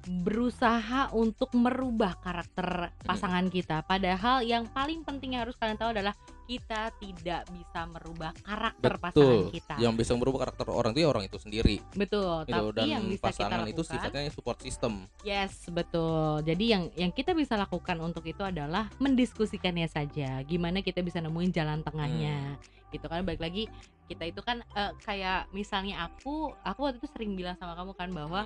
berusaha 0.05 1.11
untuk 1.13 1.55
merubah 1.55 2.19
karakter 2.19 2.91
pasangan 3.01 3.47
kita. 3.47 3.83
Padahal 3.83 4.43
yang 4.43 4.67
paling 4.67 5.03
penting 5.03 5.35
yang 5.35 5.47
harus 5.47 5.55
kalian 5.55 5.79
tahu 5.79 5.95
adalah 5.95 6.15
kita 6.47 6.93
tidak 6.99 7.43
bisa 7.51 7.81
merubah 7.87 8.33
karakter 8.43 8.93
pasangan 8.99 9.15
betul 9.15 9.55
kita. 9.55 9.75
yang 9.79 9.95
bisa 9.95 10.13
merubah 10.19 10.49
karakter 10.49 10.67
orang 10.71 10.91
itu 10.93 11.01
ya 11.05 11.09
orang 11.09 11.25
itu 11.27 11.39
sendiri 11.39 11.77
Betul, 11.95 12.45
gitu 12.49 12.69
tapi 12.71 12.77
dan 12.77 12.87
yang 12.89 13.05
bisa 13.07 13.19
kita 13.19 13.27
pasangan 13.31 13.61
lakukan 13.63 13.73
itu 13.73 13.83
sifatnya 13.87 14.23
support 14.33 14.59
system 14.63 14.93
Yes, 15.23 15.55
betul. 15.71 16.43
Jadi 16.43 16.65
yang 16.67 16.85
yang 16.99 17.13
kita 17.15 17.33
bisa 17.33 17.55
lakukan 17.55 17.97
untuk 18.03 18.27
itu 18.27 18.43
adalah 18.43 18.91
mendiskusikannya 18.99 19.87
saja. 19.87 20.43
Gimana 20.43 20.83
kita 20.83 21.01
bisa 21.01 21.23
nemuin 21.23 21.53
jalan 21.55 21.81
tengahnya. 21.87 22.59
Gitu 22.91 23.07
kan 23.07 23.23
balik 23.25 23.41
lagi 23.41 23.71
kita 24.11 24.29
itu 24.29 24.41
kan 24.45 24.61
eh, 24.77 24.93
kayak 25.07 25.49
misalnya 25.55 26.11
aku, 26.11 26.53
aku 26.67 26.81
waktu 26.85 26.99
itu 27.01 27.09
sering 27.09 27.33
bilang 27.39 27.57
sama 27.57 27.79
kamu 27.79 27.93
kan 27.97 28.11
bahwa 28.13 28.43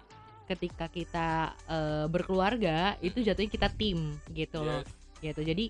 ketika 0.46 0.86
kita 0.86 1.56
eh, 1.66 2.06
berkeluarga 2.06 2.94
itu 3.02 3.24
jatuhnya 3.24 3.50
kita 3.50 3.68
tim 3.74 4.14
gitu 4.30 4.62
loh. 4.62 4.84
Gitu. 5.18 5.40
Jadi 5.42 5.64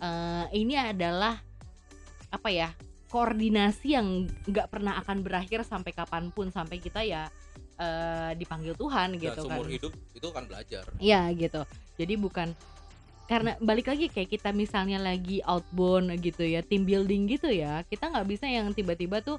eh, 0.00 0.46
ini 0.54 0.74
adalah 0.78 1.42
apa 2.34 2.50
ya? 2.50 2.70
koordinasi 3.14 3.94
yang 3.94 4.26
nggak 4.26 4.74
pernah 4.74 4.98
akan 4.98 5.22
berakhir 5.22 5.62
sampai 5.62 5.94
kapan 5.94 6.34
pun 6.34 6.50
sampai 6.50 6.82
kita 6.82 7.06
ya 7.06 7.30
eh, 7.78 8.34
dipanggil 8.34 8.74
Tuhan 8.74 9.14
dan 9.14 9.22
gitu 9.22 9.46
kan. 9.46 9.54
seumur 9.54 9.70
hidup 9.70 9.92
itu 10.10 10.28
kan 10.34 10.42
belajar 10.50 10.82
Iya 10.98 11.30
gitu. 11.38 11.62
Jadi 11.94 12.14
bukan 12.18 12.50
karena 13.30 13.54
balik 13.62 13.86
lagi 13.86 14.10
kayak 14.10 14.34
kita 14.34 14.50
misalnya 14.50 14.98
lagi 14.98 15.38
outbound 15.46 16.10
gitu 16.26 16.42
ya, 16.42 16.60
team 16.66 16.82
building 16.82 17.30
gitu 17.30 17.54
ya, 17.54 17.86
kita 17.86 18.10
nggak 18.10 18.26
bisa 18.26 18.50
yang 18.50 18.74
tiba-tiba 18.74 19.22
tuh 19.22 19.38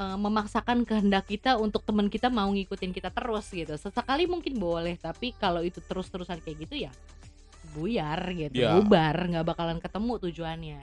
eh, 0.00 0.16
memaksakan 0.16 0.88
kehendak 0.88 1.28
kita 1.28 1.60
untuk 1.60 1.84
teman 1.84 2.08
kita 2.08 2.32
mau 2.32 2.48
ngikutin 2.48 2.96
kita 2.96 3.12
terus 3.12 3.52
gitu. 3.52 3.76
Sesekali 3.76 4.24
mungkin 4.24 4.56
boleh, 4.56 4.96
tapi 4.96 5.36
kalau 5.36 5.60
itu 5.60 5.84
terus-terusan 5.84 6.40
kayak 6.40 6.56
gitu 6.64 6.88
ya 6.88 6.92
buyar 7.76 8.32
gitu, 8.32 8.64
Ya. 8.64 8.80
bubar, 8.80 9.28
nggak 9.28 9.44
bakalan 9.44 9.76
ketemu 9.78 10.12
tujuannya 10.24 10.80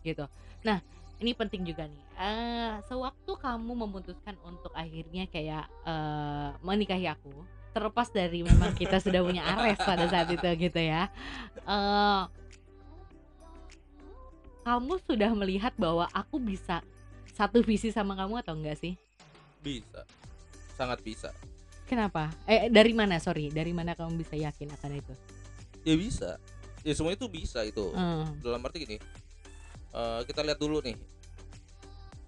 gitu. 0.00 0.24
Nah 0.64 0.78
ini 1.20 1.30
penting 1.32 1.62
juga 1.62 1.86
nih. 1.86 2.02
eh 2.14 2.74
sewaktu 2.86 3.32
kamu 3.34 3.72
memutuskan 3.76 4.38
untuk 4.42 4.70
akhirnya 4.72 5.26
kayak 5.26 5.66
eh, 5.82 6.50
menikahi 6.60 7.06
aku, 7.06 7.32
terlepas 7.70 8.06
dari 8.08 8.40
memang 8.40 8.70
kita 8.72 8.98
sudah 8.98 9.18
punya 9.20 9.42
Ares 9.44 9.78
pada 9.78 10.06
saat 10.06 10.28
itu 10.28 10.46
gitu 10.60 10.80
ya. 10.80 11.10
eh 11.60 12.22
kamu 14.64 14.96
sudah 15.04 15.30
melihat 15.34 15.76
bahwa 15.76 16.08
aku 16.10 16.40
bisa 16.40 16.80
satu 17.30 17.60
visi 17.60 17.92
sama 17.92 18.16
kamu 18.16 18.40
atau 18.40 18.54
enggak 18.54 18.78
sih? 18.78 18.94
bisa 19.58 20.04
sangat 20.74 21.00
bisa 21.00 21.32
Kenapa? 21.84 22.32
Eh 22.44 22.68
dari 22.68 22.92
mana? 22.92 23.16
Sorry, 23.16 23.48
dari 23.48 23.72
mana 23.72 23.92
kamu 23.92 24.16
bisa 24.18 24.36
yakin 24.36 24.72
akan 24.72 24.92
itu? 24.94 25.14
ya 25.84 25.94
bisa 25.94 26.40
ya 26.80 26.92
semua 26.92 27.12
itu 27.12 27.24
bisa 27.26 27.60
itu 27.60 27.92
Hmm. 27.92 28.24
dalam 28.40 28.60
arti 28.60 28.80
gini 28.80 28.96
eh, 29.94 30.20
kita 30.24 30.42
lihat 30.42 30.58
dulu 30.58 30.78
nih 30.80 30.98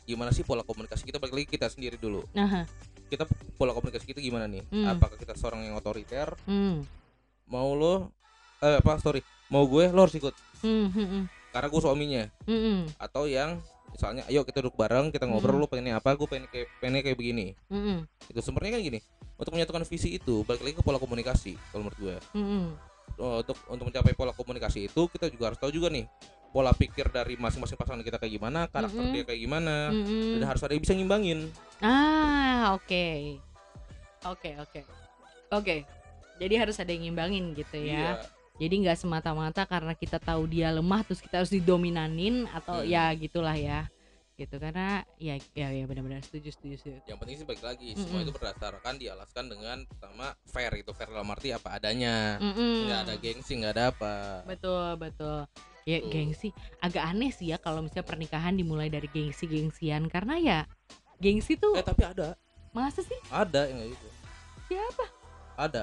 gimana 0.06 0.30
sih 0.30 0.40
pola 0.40 0.62
komunikasi 0.62 1.02
kita 1.02 1.18
balik 1.18 1.34
lagi 1.34 1.48
kita 1.50 1.66
sendiri 1.66 1.98
dulu 1.98 2.22
Nah, 2.30 2.62
kita 3.06 3.26
pola 3.54 3.70
komunikasi 3.70 4.06
kita 4.06 4.20
gimana 4.20 4.46
nih 4.46 4.62
Hmm. 4.66 4.86
apakah 4.88 5.14
kita 5.14 5.34
seorang 5.34 5.62
yang 5.62 5.74
otoriter 5.74 6.30
hmm. 6.46 6.86
mau 7.46 7.74
lo 7.74 8.10
eh 8.58 8.78
apa 8.78 8.96
sorry 8.96 9.20
mau 9.48 9.66
gue 9.66 9.90
lo 9.90 10.00
harus 10.00 10.14
ikut 10.14 10.34
Hmm, 10.62 10.88
hmm, 10.88 11.06
hmm. 11.06 11.22
karena 11.50 11.68
gue 11.68 11.80
suaminya 11.80 12.22
Hmm, 12.42 12.56
hmm. 12.56 12.80
atau 12.96 13.26
yang 13.26 13.58
misalnya 13.88 14.22
ayo 14.26 14.42
kita 14.42 14.60
duduk 14.60 14.76
bareng 14.76 15.08
kita 15.08 15.24
ngobrol 15.24 15.56
Mm-mm. 15.56 15.62
lo 15.62 15.70
pengennya 15.70 15.94
apa 15.96 16.12
gue 16.12 16.26
pengen 16.26 16.46
kayak 16.48 16.66
pengennya 16.78 17.02
kayak 17.02 17.16
begini 17.16 17.46
Hmm, 17.66 17.82
hmm. 17.82 17.98
itu 18.28 18.40
sebenarnya 18.40 18.72
kan 18.74 18.82
gini 18.84 18.98
untuk 19.36 19.52
menyatukan 19.52 19.82
visi 19.84 20.16
itu 20.16 20.42
balik 20.42 20.62
lagi 20.62 20.74
ke 20.74 20.82
pola 20.82 20.98
komunikasi 20.98 21.58
kalau 21.70 21.82
menurut 21.84 21.98
gue 21.98 22.16
Hmm, 22.32 22.46
hmm. 22.46 22.66
Oh, 23.16 23.40
untuk 23.40 23.56
untuk 23.66 23.84
mencapai 23.88 24.12
pola 24.12 24.30
komunikasi 24.30 24.86
itu 24.86 25.02
kita 25.08 25.30
juga 25.30 25.48
harus 25.48 25.56
tahu 25.56 25.72
juga 25.72 25.88
nih 25.88 26.04
pola 26.56 26.72
pikir 26.72 27.12
dari 27.12 27.36
masing-masing 27.36 27.76
pasangan 27.76 28.00
kita 28.00 28.16
kayak 28.16 28.32
gimana 28.32 28.64
karakter 28.66 28.96
Mm-mm. 28.96 29.12
dia 29.12 29.24
kayak 29.24 29.40
gimana 29.42 29.92
Hmm, 29.92 30.02
hmm. 30.02 30.32
dan 30.32 30.48
harus 30.48 30.62
ada 30.62 30.72
yang 30.72 30.80
bisa 30.80 30.94
ngimbangin 30.94 31.38
Ah, 31.78 32.72
oke. 32.72 33.36
Oke, 34.24 34.56
oke. 34.56 34.80
Oke. 35.52 35.76
Jadi 36.36 36.54
harus 36.56 36.76
ada 36.76 36.88
yang 36.88 37.04
ngimbangin 37.04 37.52
gitu 37.52 37.76
ya. 37.76 38.16
Iya. 38.16 38.24
Jadi 38.56 38.74
nggak 38.80 38.96
semata-mata 38.96 39.68
karena 39.68 39.92
kita 39.92 40.16
tahu 40.16 40.48
dia 40.48 40.72
lemah 40.72 41.04
terus 41.04 41.20
kita 41.20 41.44
harus 41.44 41.52
didominanin 41.52 42.48
atau 42.50 42.80
Hmm. 42.80 42.88
ya 42.88 43.12
gitulah 43.12 43.52
ya. 43.52 43.84
Gitu 44.34 44.56
karena 44.56 45.00
ya 45.16 45.36
ya 45.52 45.68
ya 45.70 45.84
benar-benar 45.84 46.20
setuju 46.20 46.48
setuju 46.50 46.76
setuju. 46.78 46.98
yang 47.04 47.16
penting 47.16 47.36
sih 47.36 47.44
balik 47.44 47.60
lagi 47.62 47.88
semua 47.94 48.08
Mm-mm. 48.14 48.24
itu 48.24 48.32
berdasarkan 48.32 48.94
dialaskan 48.96 49.44
dengan 49.46 49.76
pertama 49.84 50.32
fair 50.46 50.72
itu 50.74 50.92
fair 50.92 51.08
dalam 51.08 51.28
arti 51.28 51.52
apa 51.52 51.72
adanya 51.72 52.36
Mm-mm. 52.36 52.84
nggak 52.84 53.00
ada 53.02 53.14
gengsi 53.16 53.52
nggak 53.54 53.72
ada 53.72 53.84
apa 53.92 54.14
Betul, 54.44 54.96
betul. 54.96 55.44
Ya 55.86 56.02
Betul. 56.02 56.10
gengsi 56.10 56.48
agak 56.82 57.04
aneh 57.06 57.30
sih 57.30 57.54
ya 57.54 57.62
kalau 57.62 57.78
misalnya 57.78 58.02
pernikahan 58.02 58.58
dimulai 58.58 58.90
dari 58.90 59.06
gengsi-gengsian 59.06 60.10
karena 60.10 60.34
ya 60.34 60.58
gengsi 61.22 61.54
tuh 61.54 61.78
eh 61.78 61.86
tapi 61.86 62.02
ada 62.02 62.34
masa 62.74 63.06
sih? 63.06 63.14
ada 63.30 63.70
yang 63.70 63.78
kayak 63.78 63.90
gitu 63.94 64.08
Siapa? 64.66 65.04
ada 65.54 65.82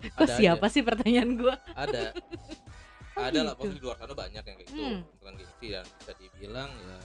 Kok 0.00 0.16
Ada 0.24 0.32
siapa 0.32 0.66
sih 0.72 0.80
pertanyaan 0.80 1.36
gua? 1.36 1.60
ada 1.76 2.16
Oh, 3.16 3.24
ada 3.24 3.40
lah 3.40 3.52
gitu. 3.52 3.64
pasti 3.64 3.76
di 3.76 3.84
luar 3.84 3.96
sana 3.96 4.12
banyak 4.12 4.42
yang 4.42 4.56
kayak 4.56 4.68
gitu 4.68 4.80
Hmm. 4.80 5.00
bukan 5.20 5.32
gengsi 5.36 5.66
dan 5.72 5.84
bisa 5.88 6.12
dibilang 6.16 6.70
ya 6.72 6.98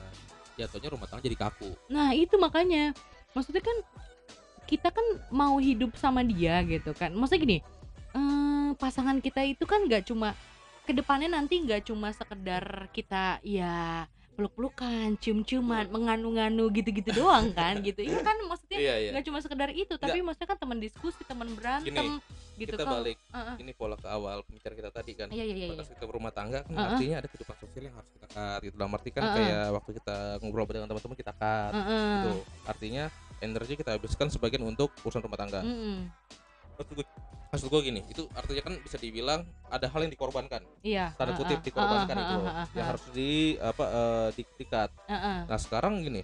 jatuhnya 0.60 0.90
rumah 0.92 1.08
tangga 1.08 1.24
jadi 1.24 1.38
kaku 1.38 1.72
Nah 1.88 2.12
itu 2.12 2.36
makanya 2.36 2.96
Maksudnya 3.32 3.60
kan 3.60 3.78
Kita 4.64 4.92
kan 4.92 5.04
mau 5.28 5.56
hidup 5.56 5.96
sama 5.96 6.20
dia 6.20 6.60
gitu 6.64 6.92
kan 6.92 7.12
Maksudnya 7.12 7.40
gini 7.42 7.58
eh, 8.12 8.70
Pasangan 8.76 9.20
kita 9.20 9.44
itu 9.44 9.64
kan 9.64 9.88
gak 9.88 10.04
cuma 10.04 10.36
Ke 10.82 10.92
depannya 10.92 11.30
nanti 11.30 11.62
gak 11.62 11.86
cuma 11.86 12.10
sekedar 12.12 12.64
kita 12.90 13.38
ya 13.42 14.06
peluk-pelukan, 14.32 15.20
cium-ciuman, 15.20 15.86
menganu-nganu 15.88 16.72
gitu-gitu 16.72 17.12
doang 17.20 17.52
kan 17.52 17.78
gitu. 17.80 18.02
Iya 18.02 18.24
kan 18.24 18.34
maksudnya 18.42 18.80
iya 18.80 18.96
iya 18.98 19.10
nggak 19.12 19.26
cuma 19.28 19.38
sekedar 19.38 19.70
itu, 19.70 19.94
tapi 19.96 20.24
maksudnya 20.24 20.50
kan 20.50 20.58
teman 20.58 20.80
diskusi, 20.80 21.22
teman 21.22 21.52
berantem 21.54 22.18
gitu 22.58 22.74
kita 22.74 22.86
kalau- 22.86 23.02
balik 23.02 23.18
Heeh. 23.34 23.56
ini 23.60 23.72
pola 23.74 23.98
ke 23.98 24.06
awal 24.06 24.38
pembicaraan 24.42 24.78
kita 24.78 24.92
tadi 24.92 25.12
kan 25.14 25.28
Iya 25.30 25.44
iya 25.44 25.56
iya. 25.56 25.68
iya. 25.74 25.82
kita 25.84 26.06
berumah 26.06 26.30
tangga 26.30 26.62
kan 26.62 26.70
Uh-uh. 26.70 26.94
artinya 26.94 27.16
ada 27.18 27.28
kehidupan 27.28 27.56
sosial 27.58 27.84
yang 27.90 27.96
harus 27.98 28.10
kita 28.12 28.28
cut 28.30 28.60
gitu 28.62 28.76
dalam 28.78 28.94
arti 28.94 29.10
kan 29.10 29.22
Uh-uh. 29.24 29.34
kayak 29.34 29.66
waktu 29.72 29.90
kita 29.98 30.18
ngobrol 30.40 30.66
dengan 30.70 30.88
teman-teman 30.88 31.18
kita 31.18 31.34
cut 31.34 31.74
Heeh. 31.74 32.06
gitu 32.14 32.32
artinya 32.66 33.04
energi 33.40 33.74
kita 33.74 33.92
habiskan 33.92 34.28
sebagian 34.30 34.62
untuk 34.62 34.94
urusan 35.02 35.22
rumah 35.22 35.38
tangga 35.38 35.66
maksud 36.78 36.94
gue 36.94 37.06
maksud 37.52 37.68
gue 37.68 37.82
gini 37.84 38.00
itu 38.08 38.24
artinya 38.32 38.64
kan 38.64 38.74
bisa 38.80 38.96
dibilang 38.96 39.44
ada 39.68 39.84
hal 39.86 40.00
yang 40.00 40.10
dikorbankan 40.10 40.64
Iya. 40.82 41.12
tanda 41.14 41.36
kutip 41.36 41.60
heeh, 41.60 41.68
dikorbankan 41.68 42.16
heeh, 42.16 42.24
itu 42.24 42.34
loh, 42.34 42.46
heeh, 42.48 42.56
yang 42.56 42.72
heeh, 42.74 42.88
harus 42.88 43.04
di 43.12 43.32
apa 43.60 43.86
eh, 43.86 44.28
di, 44.32 44.44
di 44.56 44.66
cut. 44.66 44.92
heeh. 45.06 45.40
nah 45.46 45.60
sekarang 45.60 46.00
gini 46.00 46.24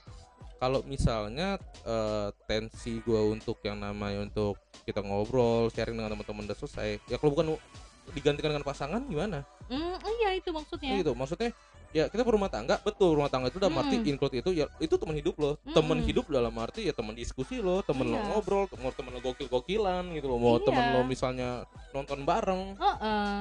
kalau 0.56 0.80
misalnya 0.84 1.60
eh, 1.84 2.30
tensi 2.48 3.04
gue 3.04 3.22
untuk 3.28 3.60
yang 3.62 3.76
namanya 3.78 4.24
untuk 4.24 4.56
kita 4.88 5.04
ngobrol 5.04 5.68
sharing 5.68 6.00
dengan 6.00 6.16
teman-teman 6.16 6.48
udah 6.48 6.58
selesai 6.58 7.04
ya 7.06 7.20
kalau 7.20 7.36
bukan 7.36 7.48
digantikan 8.16 8.56
dengan 8.56 8.64
pasangan 8.64 9.04
gimana 9.04 9.44
Mm, 9.68 10.00
iya 10.16 10.32
itu 10.32 10.48
maksudnya. 10.48 10.96
gitu 10.96 11.12
maksudnya 11.12 11.52
ya 11.90 12.06
kita 12.06 12.22
berumah 12.22 12.48
tangga 12.48 12.78
betul 12.78 13.16
rumah 13.16 13.28
tangga 13.28 13.48
itu 13.48 13.58
dalam 13.58 13.74
arti 13.76 13.96
Mm. 13.96 14.12
include 14.12 14.36
itu 14.38 14.50
ya 14.54 14.68
itu 14.78 14.92
teman 14.94 15.16
hidup 15.16 15.36
lo 15.36 15.52
teman 15.68 15.98
Mm-mm. 15.98 16.06
hidup 16.06 16.26
dalam 16.28 16.52
arti 16.54 16.84
ya 16.84 16.94
teman 16.94 17.14
diskusi 17.14 17.58
lo 17.58 17.80
teman 17.82 18.06
lo 18.06 18.18
Iya. 18.18 18.28
ngobrol 18.28 18.68
mau 18.76 18.92
teman 18.92 19.12
lo 19.12 19.20
gokil 19.22 19.48
gokilan 19.48 20.04
gitu 20.12 20.28
loh 20.28 20.38
mau 20.38 20.60
teman 20.60 20.84
Iya. 20.84 20.94
lo 20.94 21.02
misalnya 21.04 21.50
nonton 21.90 22.22
bareng 22.22 22.76
Heeh. 22.76 23.34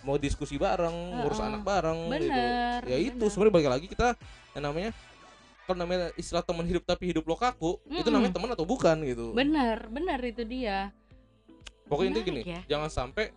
mau 0.00 0.16
diskusi 0.16 0.56
bareng 0.56 0.96
ngurus 1.20 1.38
Heeh. 1.38 1.48
anak 1.50 1.62
bareng 1.62 1.98
gitu 2.10 2.24
Bener. 2.32 2.80
ya 2.82 2.96
itu 2.96 3.24
sebenarnya 3.26 3.54
balik 3.54 3.70
lagi 3.70 3.86
kita 3.86 4.08
yang 4.50 4.64
namanya 4.64 4.90
kalau 5.62 5.76
namanya 5.78 6.10
istilah 6.14 6.42
teman 6.42 6.64
hidup 6.64 6.82
tapi 6.82 7.04
hidup 7.06 7.22
lo 7.22 7.36
kaku 7.36 7.78
itu 7.86 8.00
Mm-mm. 8.00 8.10
namanya 8.10 8.32
teman 8.32 8.50
atau 8.50 8.64
bukan 8.64 8.96
gitu 9.04 9.30
Bener, 9.32 9.86
bener 9.86 10.18
itu 10.24 10.42
dia. 10.42 10.88
pokoknya 11.84 12.08
intinya 12.12 12.26
gini 12.26 12.40
ya. 12.48 12.60
jangan 12.66 12.88
sampai 12.88 13.28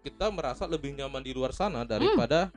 kita 0.00 0.26
merasa 0.28 0.64
lebih 0.64 0.92
nyaman 0.92 1.20
di 1.20 1.30
luar 1.30 1.52
sana 1.52 1.80
Hmm. 1.80 1.90
daripada 1.90 2.48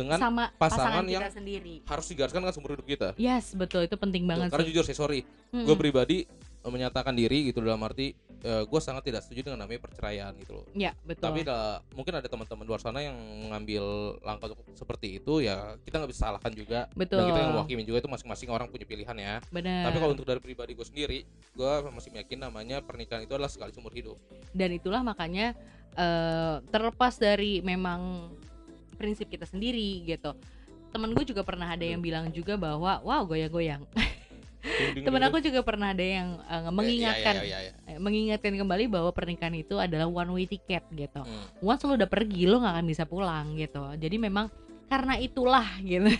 dengan 0.00 0.16
sama 0.16 0.48
pasangan 0.52 1.02
pasangan, 1.02 1.04
yang 1.06 1.22
sendiri. 1.26 1.84
harus 1.84 2.06
digariskan 2.06 2.40
kan 2.40 2.50
seumur 2.50 2.72
hidup 2.72 2.86
kita 2.86 3.08
Yes, 3.14 3.52
betul 3.52 3.84
itu 3.84 3.94
penting 3.94 4.24
Tuh, 4.24 4.30
banget 4.30 4.48
karena 4.48 4.64
sih. 4.64 4.70
jujur 4.70 4.84
sih 4.84 4.94
sorry 4.94 5.20
Mm-mm. 5.50 5.62
gue 5.62 5.76
pribadi 5.76 6.16
eh, 6.24 6.68
menyatakan 6.68 7.12
diri 7.12 7.46
gitu 7.46 7.60
dalam 7.60 7.80
arti 7.80 8.16
gue 8.40 8.80
sangat 8.80 9.04
tidak 9.04 9.20
setuju 9.20 9.44
dengan 9.44 9.60
namanya 9.60 9.84
perceraian 9.84 10.32
gitu 10.34 10.56
loh 10.56 10.64
Ya, 10.72 10.96
betul. 11.02 11.20
tapi 11.22 11.44
da- 11.44 11.84
mungkin 11.92 12.08
ada 12.14 12.24
teman-teman 12.24 12.64
luar 12.64 12.80
sana 12.80 12.98
yang 12.98 13.12
mengambil 13.12 13.84
langkah 14.18 14.48
seperti 14.72 15.20
itu 15.20 15.44
ya 15.44 15.76
kita 15.78 16.00
nggak 16.00 16.08
bisa 16.08 16.24
salahkan 16.24 16.48
juga 16.50 16.88
betul. 16.90 17.20
dan 17.20 17.28
kita 17.28 17.38
yang 17.38 17.52
mewakili 17.52 17.84
juga 17.84 18.00
itu 18.00 18.08
masing-masing 18.08 18.48
orang 18.48 18.66
punya 18.66 18.88
pilihan 18.88 19.12
ya 19.12 19.34
Benar. 19.46 19.84
tapi 19.84 19.96
kalau 19.98 20.12
untuk 20.14 20.24
dari 20.24 20.40
pribadi 20.40 20.72
gue 20.72 20.82
sendiri 20.82 21.18
gue 21.52 21.72
masih 21.90 22.16
yakin 22.16 22.38
namanya 22.40 22.80
pernikahan 22.80 23.20
itu 23.20 23.32
adalah 23.34 23.52
sekali 23.52 23.70
seumur 23.70 23.92
hidup 23.92 24.16
dan 24.50 24.72
itulah 24.72 25.02
makanya 25.02 25.52
eh, 25.92 26.56
terlepas 26.66 27.20
dari 27.20 27.60
memang 27.60 28.32
prinsip 29.00 29.32
kita 29.32 29.48
sendiri 29.48 30.04
gitu. 30.04 30.36
Temen 30.92 31.16
gue 31.16 31.24
juga 31.24 31.40
pernah 31.40 31.72
ada 31.72 31.80
yang 31.80 32.04
bilang 32.04 32.28
juga 32.28 32.60
bahwa 32.60 33.00
wow 33.00 33.24
goyang-goyang. 33.24 33.80
Temen 35.06 35.22
aku 35.24 35.40
juga 35.40 35.64
pernah 35.64 35.96
ada 35.96 36.04
yang 36.04 36.36
eh, 36.44 36.68
mengingatkan 36.68 37.34
Iya, 37.40 37.48
iya, 37.48 37.58
iya, 37.64 37.72
iya. 37.88 37.96
eh, 37.96 37.98
mengingatkan 38.00 38.52
kembali 38.60 38.84
bahwa 38.92 39.08
pernikahan 39.08 39.56
itu 39.56 39.80
adalah 39.80 40.04
one 40.04 40.36
way 40.36 40.44
ticket 40.44 40.84
gitu. 40.92 41.24
Hmm. 41.24 41.64
Once 41.64 41.80
lo 41.88 41.96
udah 41.96 42.10
pergi 42.10 42.44
lo 42.44 42.60
nggak 42.60 42.74
akan 42.76 42.86
bisa 42.86 43.08
pulang 43.08 43.56
gitu. 43.56 43.80
Jadi 43.96 44.20
memang 44.20 44.52
karena 44.90 45.16
itulah 45.16 45.64
gitu. 45.86 46.12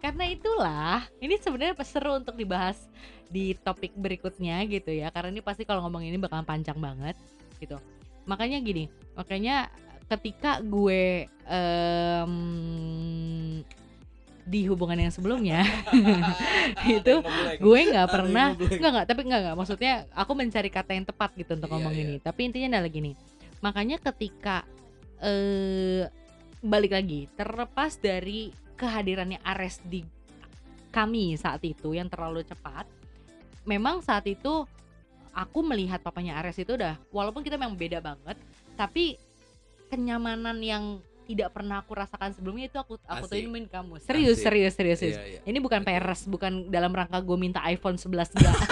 karena 0.00 0.24
itulah 0.30 0.98
ini 1.20 1.36
sebenarnya 1.36 1.76
seru 1.84 2.16
untuk 2.16 2.38
dibahas 2.40 2.78
di 3.28 3.52
topik 3.60 3.92
berikutnya 3.92 4.64
gitu 4.64 4.88
ya. 4.88 5.12
Karena 5.12 5.36
ini 5.36 5.44
pasti 5.44 5.68
kalau 5.68 5.84
ngomong 5.84 6.08
ini 6.08 6.16
bakalan 6.16 6.48
panjang 6.48 6.80
banget 6.80 7.20
gitu. 7.60 7.76
Makanya 8.24 8.60
gini, 8.60 8.88
makanya 9.16 9.72
ketika 10.08 10.64
gue 10.64 11.28
em, 11.44 12.34
di 14.48 14.64
hubungan 14.64 14.96
yang 14.96 15.12
sebelumnya 15.12 15.60
itu 16.88 17.20
gue 17.60 17.80
nggak 17.92 18.08
pernah 18.08 18.56
nggak 18.56 18.80
nggak 18.80 19.06
tapi 19.06 19.20
nggak 19.28 19.40
nggak. 19.44 19.56
Maksudnya 19.60 20.08
aku 20.16 20.32
mencari 20.32 20.72
kata 20.72 20.96
yang 20.96 21.04
tepat 21.04 21.36
gitu 21.36 21.52
untuk 21.52 21.68
Iya, 21.68 21.74
ngomong 21.76 21.94
iya. 21.94 22.02
ini. 22.08 22.16
Tapi 22.24 22.40
intinya 22.48 22.80
adalah 22.80 22.88
gini 22.88 23.12
makanya 23.58 23.98
ketika 23.98 24.62
eh 25.18 26.06
balik 26.62 26.94
lagi 26.94 27.26
terlepas 27.34 27.98
dari 27.98 28.54
kehadirannya 28.78 29.42
Ares 29.42 29.82
di 29.82 30.02
kami 30.94 31.34
saat 31.34 31.62
itu 31.66 31.94
yang 31.94 32.06
terlalu 32.06 32.46
cepat 32.46 32.86
memang 33.66 34.02
saat 34.02 34.26
itu 34.30 34.66
aku 35.34 35.58
melihat 35.66 36.02
papanya 36.02 36.38
Ares 36.38 36.58
itu 36.58 36.78
udah 36.78 36.98
walaupun 37.10 37.42
kita 37.42 37.58
memang 37.58 37.78
beda 37.78 37.98
banget 37.98 38.38
tapi 38.78 39.18
kenyamanan 39.88 40.60
yang 40.60 41.00
tidak 41.28 41.52
pernah 41.52 41.84
aku 41.84 41.92
rasakan 41.92 42.32
sebelumnya 42.32 42.72
itu 42.72 42.80
aku 42.80 42.96
aku 43.04 43.24
tuh 43.28 43.36
Asik. 43.36 43.44
ingin 43.52 43.68
kamu 43.68 44.00
serius 44.00 44.40
Asik. 44.40 44.48
serius 44.48 44.72
serius 44.72 44.98
serius 45.00 45.18
Iya, 45.20 45.24
iya. 45.28 45.40
ini 45.44 45.58
bukan 45.60 45.84
peres, 45.84 46.24
bukan 46.24 46.72
dalam 46.72 46.88
rangka 46.88 47.20
gue 47.20 47.36
minta 47.36 47.60
iPhone 47.68 48.00
11 48.00 48.32
enggak. 48.32 48.56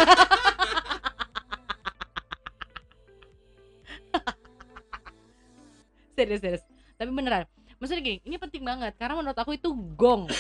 serius, 6.17 6.41
serius. 6.41 6.65
Tapi 6.97 7.11
beneran. 7.13 7.45
Maksudnya 7.77 8.01
gini, 8.01 8.19
ini 8.25 8.41
penting 8.41 8.65
banget 8.65 8.97
karena 8.97 9.21
menurut 9.21 9.37
aku 9.37 9.53
itu 9.53 9.69
gong. 9.95 10.33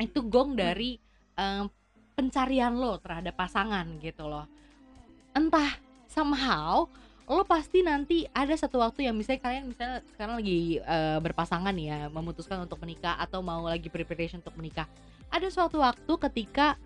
itu 0.00 0.20
gong 0.26 0.56
dari 0.56 0.96
em, 1.36 1.68
pencarian 2.16 2.72
lo 2.74 2.96
terhadap 2.98 3.36
pasangan 3.36 3.84
gitu 4.00 4.24
loh. 4.26 4.48
Entah 5.36 5.76
somehow 6.08 6.88
lo 7.24 7.40
pasti 7.48 7.80
nanti 7.80 8.28
ada 8.36 8.52
satu 8.52 8.84
waktu 8.84 9.08
yang 9.08 9.16
misalnya 9.16 9.40
kalian 9.40 9.64
misalnya 9.72 10.04
sekarang 10.12 10.36
lagi 10.36 10.76
eh, 10.76 11.18
berpasangan 11.24 11.72
ya 11.72 12.12
memutuskan 12.12 12.60
untuk 12.60 12.76
menikah 12.84 13.16
atau 13.16 13.40
mau 13.40 13.64
lagi 13.64 13.88
preparation 13.88 14.44
untuk 14.44 14.52
menikah. 14.60 14.84
Ada 15.32 15.48
suatu 15.48 15.80
waktu 15.80 16.12
ketika 16.28 16.76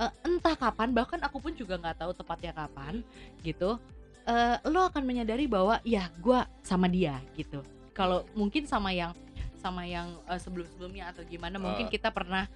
eh, 0.00 0.12
entah 0.24 0.56
kapan 0.56 0.96
bahkan 0.96 1.20
aku 1.20 1.44
pun 1.44 1.52
juga 1.52 1.76
nggak 1.76 2.00
tahu 2.00 2.12
tepatnya 2.16 2.56
kapan 2.56 3.04
gitu 3.44 3.76
eh, 4.24 4.56
lo 4.64 4.88
akan 4.88 5.04
menyadari 5.04 5.44
bahwa 5.44 5.76
ya 5.84 6.08
gua 6.24 6.48
sama 6.64 6.88
dia 6.88 7.20
gitu. 7.36 7.60
Kalau 7.92 8.24
mungkin 8.32 8.64
sama 8.64 8.96
yang 8.96 9.12
sama 9.60 9.84
yang 9.86 10.18
sebelum 10.42 10.66
sebelumnya 10.72 11.12
atau 11.12 11.22
gimana 11.22 11.54
mungkin 11.60 11.86
Ah. 11.86 11.92
kita 11.92 12.10
pernah 12.10 12.50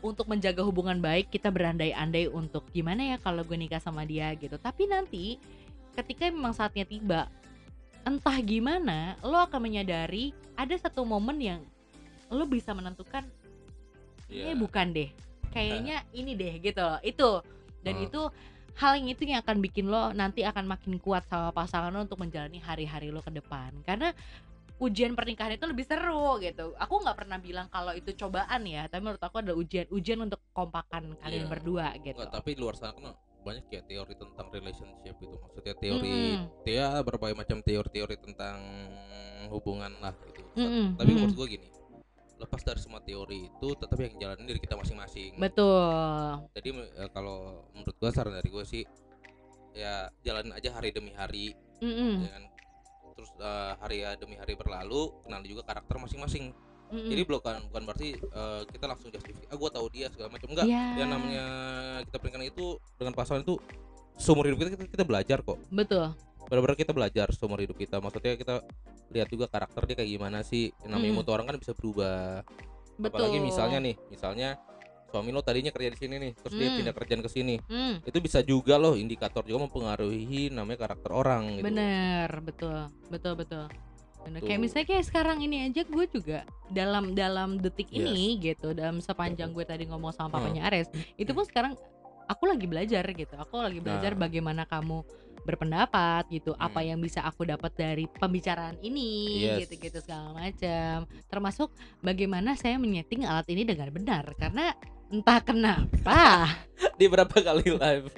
untuk 0.00 0.24
menjaga 0.24 0.64
hubungan 0.64 0.96
baik 0.96 1.28
kita 1.28 1.52
berandai-andai 1.52 2.32
untuk 2.32 2.64
gimana 2.72 3.12
ya 3.12 3.16
kalau 3.20 3.44
gue 3.44 3.52
nikah 3.52 3.82
sama 3.82 4.08
dia 4.08 4.32
gitu. 4.32 4.56
Tapi 4.56 4.88
nanti 4.88 5.36
ketika 6.00 6.28
memang 6.28 6.50
saatnya 6.50 6.84
tiba 6.84 7.28
entah 8.02 8.36
gimana 8.40 9.14
lo 9.20 9.36
akan 9.38 9.60
menyadari 9.60 10.32
ada 10.56 10.72
satu 10.74 11.04
momen 11.04 11.36
yang 11.36 11.60
lo 12.28 12.44
bisa 12.44 12.72
menentukan 12.72 13.28
Iya. 14.30 14.54
eh 14.54 14.56
bukan 14.56 14.94
deh 14.94 15.10
kayaknya 15.50 16.06
ini 16.12 16.32
deh 16.32 16.62
gitu 16.62 16.80
loh 16.80 17.02
itu 17.02 17.30
dan 17.82 17.94
Hmm. 17.98 18.06
itu 18.06 18.20
hal 18.78 18.94
yang 18.96 19.08
itu 19.10 19.22
yang 19.26 19.42
akan 19.42 19.58
bikin 19.58 19.90
lo 19.90 20.14
nanti 20.14 20.46
akan 20.46 20.64
makin 20.64 20.96
kuat 20.96 21.26
sama 21.26 21.50
pasangan 21.50 21.90
lo 21.90 22.06
untuk 22.06 22.16
menjalani 22.16 22.56
hari-hari 22.56 23.10
lo 23.10 23.20
ke 23.20 23.28
depan 23.28 23.74
karena 23.82 24.14
ujian 24.78 25.12
pernikahan 25.12 25.58
itu 25.58 25.66
lebih 25.66 25.84
seru 25.84 26.38
gitu 26.38 26.72
aku 26.78 26.94
nggak 27.02 27.18
pernah 27.18 27.36
bilang 27.36 27.66
kalau 27.68 27.92
itu 27.92 28.14
cobaan 28.16 28.64
ya 28.64 28.86
tapi 28.86 29.02
menurut 29.02 29.20
aku 29.20 29.42
adalah 29.42 29.58
ujian 29.58 29.84
ujian 29.90 30.22
untuk 30.22 30.40
kompakan 30.54 31.18
kalian 31.20 31.44
Iya. 31.44 31.50
berdua 31.50 31.86
gitu 32.00 32.16
Enggak, 32.16 32.32
tapi 32.32 32.50
luar 32.56 32.78
sana 32.78 32.96
kan 32.96 33.12
banyak 33.40 33.66
ya 33.72 33.80
teori 33.84 34.14
tentang 34.16 34.46
relationship 34.52 35.16
itu. 35.16 35.36
Maksudnya 35.36 35.74
teori 35.76 36.16
Mm-mm. 36.36 36.68
ya 36.68 37.00
berbagai 37.00 37.36
macam 37.36 37.58
teori-teori 37.64 38.16
tentang 38.20 38.58
hubungan 39.48 39.92
lah 39.98 40.14
gitu. 40.28 40.44
Mm-mm, 40.56 40.98
tapi 41.00 41.10
mm-mm. 41.10 41.20
menurut 41.24 41.36
gua 41.36 41.48
gini 41.48 41.68
lepas 42.40 42.64
dari 42.64 42.80
semua 42.80 43.04
teori 43.04 43.52
itu 43.52 43.68
tetap 43.76 44.00
yang 44.00 44.16
jalanin 44.16 44.48
diri 44.48 44.60
kita 44.64 44.72
masing-masing. 44.72 45.36
Betul. 45.36 46.48
Jadi 46.56 46.68
eh, 46.72 47.10
kalau 47.12 47.68
menurut 47.76 47.96
gua 48.00 48.10
saran 48.10 48.32
dari 48.32 48.48
gua 48.48 48.64
sih 48.64 48.80
ya 49.76 50.08
jalanin 50.24 50.56
aja 50.56 50.72
hari 50.72 50.88
demi 50.90 51.12
hari. 51.12 51.52
Mm-mm, 51.80 52.24
ya 52.24 52.30
kan 52.36 52.44
terus 53.16 53.30
eh, 53.36 53.72
hari 53.80 53.96
ya 54.04 54.16
demi 54.16 54.40
hari 54.40 54.56
berlalu 54.56 55.12
kenali 55.24 55.52
juga 55.52 55.68
karakter 55.68 55.96
masing-masing 56.00 56.56
mm-mm. 56.90 57.08
jadi 57.08 57.22
bukan 57.24 57.58
bukan 57.70 57.82
berarti 57.86 58.08
eh, 58.18 58.62
kita 58.68 58.84
langsung 58.86 59.08
justifikasi 59.08 59.46
ah 59.46 59.56
gua 59.56 59.70
tahu 59.70 59.86
dia 59.88 60.06
segala 60.10 60.28
macam. 60.28 60.48
Enggak 60.50 60.66
Ya, 60.66 60.84
yang 60.98 61.08
namanya 61.08 61.44
kita 62.04 62.16
pernikahan 62.18 62.46
itu 62.46 62.66
dengan 62.98 63.12
pasangan 63.14 63.42
itu 63.42 63.54
seumur 64.14 64.44
hidup 64.44 64.58
kita 64.60 64.70
kita, 64.76 64.84
kita 64.90 65.04
belajar 65.06 65.38
kok. 65.40 65.58
Betul. 65.70 66.12
Benar-benar 66.50 66.76
kita 66.76 66.92
belajar 66.92 67.26
seumur 67.30 67.62
hidup 67.62 67.78
kita. 67.78 68.02
Maksudnya 68.02 68.34
kita 68.34 68.54
lihat 69.10 69.28
juga 69.30 69.46
karakter 69.46 69.86
dia 69.86 69.96
kayak 70.02 70.10
gimana 70.10 70.42
sih. 70.42 70.74
Namanya 70.82 71.10
Mm. 71.10 71.18
mutu 71.22 71.30
orang 71.30 71.46
kan 71.46 71.56
bisa 71.56 71.72
berubah. 71.72 72.42
Betul. 73.00 73.16
apalagi 73.16 73.38
misalnya 73.40 73.78
nih 73.80 73.96
misalnya 74.12 74.48
suami 75.08 75.32
lo 75.32 75.40
tadinya 75.40 75.72
kerja 75.72 75.88
di 75.88 75.98
sini 75.98 76.14
nih 76.20 76.32
terus 76.36 76.52
dia 76.52 76.68
Mm. 76.68 76.76
pindah 76.78 76.94
kerjaan 76.94 77.22
ke 77.24 77.30
sini. 77.32 77.56
Hmm, 77.64 77.96
itu 78.04 78.18
bisa 78.20 78.44
juga 78.44 78.76
loh 78.76 78.92
indikator 78.92 79.40
juga 79.42 79.64
mempengaruhi 79.64 80.52
namanya 80.52 80.84
karakter 80.84 81.10
orang 81.10 81.58
gitu. 81.58 81.64
Bener 81.64 82.28
betul 82.44 82.92
betul 83.08 83.32
betul 83.34 83.66
Bener. 84.22 84.40
kayak 84.40 84.60
misalnya 84.60 84.86
kayak 84.86 85.04
sekarang 85.04 85.38
ini 85.40 85.64
aja 85.64 85.82
gue 85.82 86.04
juga 86.06 86.38
dalam 86.66 87.12
dalam 87.12 87.56
detik 87.56 87.88
Yes. 87.88 87.98
ini 88.06 88.24
gitu 88.38 88.70
dalam 88.70 88.98
sepanjang 88.98 89.50
gue 89.50 89.64
tadi 89.64 89.84
ngomong 89.84 90.10
sama 90.10 90.28
Hmm. 90.28 90.34
papanya 90.38 90.62
Ares 90.66 90.86
itu 91.14 91.30
pun 91.30 91.42
sekarang 91.42 91.74
aku 92.24 92.44
lagi 92.44 92.64
belajar 92.64 93.02
gitu 93.06 93.34
aku 93.34 93.58
lagi 93.58 93.78
belajar 93.78 94.12
Nah. 94.12 94.20
bagaimana 94.22 94.62
kamu 94.64 95.02
berpendapat 95.40 96.28
gitu 96.28 96.52
apa 96.54 96.78
Hmm. 96.78 96.86
yang 96.86 96.98
bisa 97.00 97.20
aku 97.20 97.42
dapat 97.42 97.72
dari 97.72 98.04
pembicaraan 98.06 98.76
ini 98.78 99.40
Yes. 99.42 99.66
gitu-gitu 99.66 99.98
segala 99.98 100.30
macam 100.32 100.96
termasuk 101.26 101.72
bagaimana 101.98 102.54
saya 102.54 102.76
menyeting 102.76 103.24
alat 103.24 103.48
ini 103.48 103.64
dengan 103.64 103.88
benar 103.88 104.24
karena 104.34 104.76
entah 105.08 105.40
kenapa 105.40 106.46
di 107.00 107.08
berapa 107.08 107.32
kali 107.32 107.66
live 107.72 108.12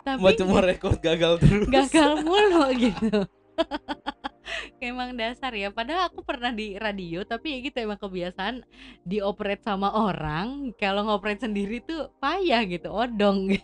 tapi 0.00 0.18
mau 0.18 0.32
cuma 0.32 0.58
rekor 0.60 0.96
gagal 0.96 1.38
terus 1.38 1.68
gagal 1.68 2.18
mulu 2.20 2.66
gitu 2.74 3.20
emang 4.80 5.16
dasar 5.16 5.52
ya 5.54 5.70
padahal 5.70 6.10
aku 6.12 6.20
pernah 6.22 6.50
di 6.52 6.76
radio 6.78 7.24
tapi 7.24 7.56
ya 7.56 7.58
gitu 7.64 7.78
emang 7.84 8.00
kebiasaan 8.00 8.64
dioperate 9.02 9.64
sama 9.64 9.92
orang 9.92 10.72
kalau 10.76 11.06
ngoperate 11.08 11.44
sendiri 11.44 11.80
tuh 11.82 12.10
payah 12.18 12.62
gitu 12.66 12.88
odong 12.92 13.54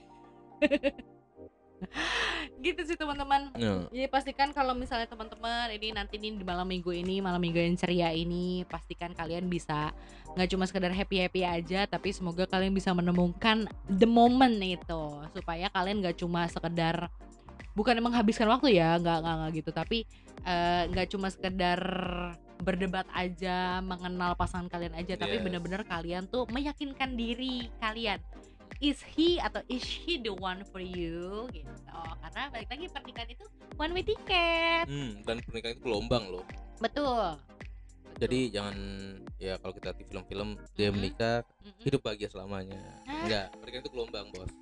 gitu 2.61 2.81
sih 2.85 2.93
teman-teman 2.93 3.49
Ya. 3.57 3.89
jadi 3.89 4.07
pastikan 4.13 4.53
kalau 4.53 4.77
misalnya 4.77 5.09
teman-teman 5.09 5.73
ini 5.73 5.97
nanti 5.97 6.21
nih 6.21 6.37
di 6.37 6.45
malam 6.45 6.69
minggu 6.69 6.93
ini 6.93 7.25
malam 7.25 7.41
minggu 7.41 7.57
yang 7.57 7.77
ceria 7.77 8.13
ini 8.13 8.69
pastikan 8.69 9.17
kalian 9.17 9.49
bisa 9.49 9.97
nggak 10.37 10.49
cuma 10.53 10.69
sekedar 10.69 10.93
happy 10.93 11.25
happy 11.25 11.43
aja 11.43 11.89
tapi 11.89 12.13
semoga 12.13 12.45
kalian 12.45 12.77
bisa 12.77 12.93
menemukan 12.93 13.65
the 13.89 14.05
moment 14.05 14.61
itu 14.61 15.05
supaya 15.33 15.73
kalian 15.73 16.05
nggak 16.05 16.21
cuma 16.21 16.45
sekedar 16.53 17.09
bukan 17.73 17.97
menghabiskan 17.99 18.47
waktu 18.47 18.77
ya 18.77 18.97
nggak 18.97 19.19
nggak 19.21 19.35
nggak 19.37 19.51
gitu 19.55 19.71
tapi 19.71 19.99
eh, 20.43 20.83
nggak 20.89 21.07
cuma 21.09 21.29
sekedar 21.29 21.81
berdebat 22.61 23.09
aja 23.11 23.81
mengenal 23.81 24.37
pasangan 24.37 24.69
kalian 24.69 24.93
aja 24.93 25.17
tapi 25.17 25.39
Yes. 25.39 25.45
benar-benar 25.45 25.83
kalian 25.83 26.27
tuh 26.27 26.45
meyakinkan 26.49 27.15
diri 27.15 27.73
kalian 27.79 28.21
is 28.79 29.01
he 29.07 29.37
atau 29.37 29.61
is 29.67 29.81
she 29.81 30.17
the 30.17 30.29
one 30.31 30.61
for 30.67 30.81
you 30.81 31.49
gitu 31.51 31.69
karena 32.21 32.43
balik 32.49 32.69
lagi 32.69 32.87
pernikahan 32.89 33.29
itu 33.31 33.45
one 33.77 33.93
way 33.93 34.01
ticket 34.01 34.85
Hmm, 34.85 35.21
dan 35.25 35.41
pernikahan 35.41 35.75
itu 35.75 35.83
gelombang 35.83 36.25
loh 36.29 36.45
betul 36.79 37.37
Jadi 38.17 38.53
jangan 38.53 38.77
ya 39.41 39.57
kalau 39.57 39.73
kita 39.73 39.97
di 39.97 40.05
film-film 40.05 40.61
dia 40.77 40.93
menikah 40.93 41.41
Mm-mm. 41.65 41.81
hidup 41.81 42.05
bahagia 42.05 42.29
selamanya. 42.29 42.77
Hah? 43.09 43.25
Enggak, 43.25 43.47
pernikahan 43.57 43.81
itu 43.81 43.93
gelombang, 43.97 44.27
Bos. 44.29 44.53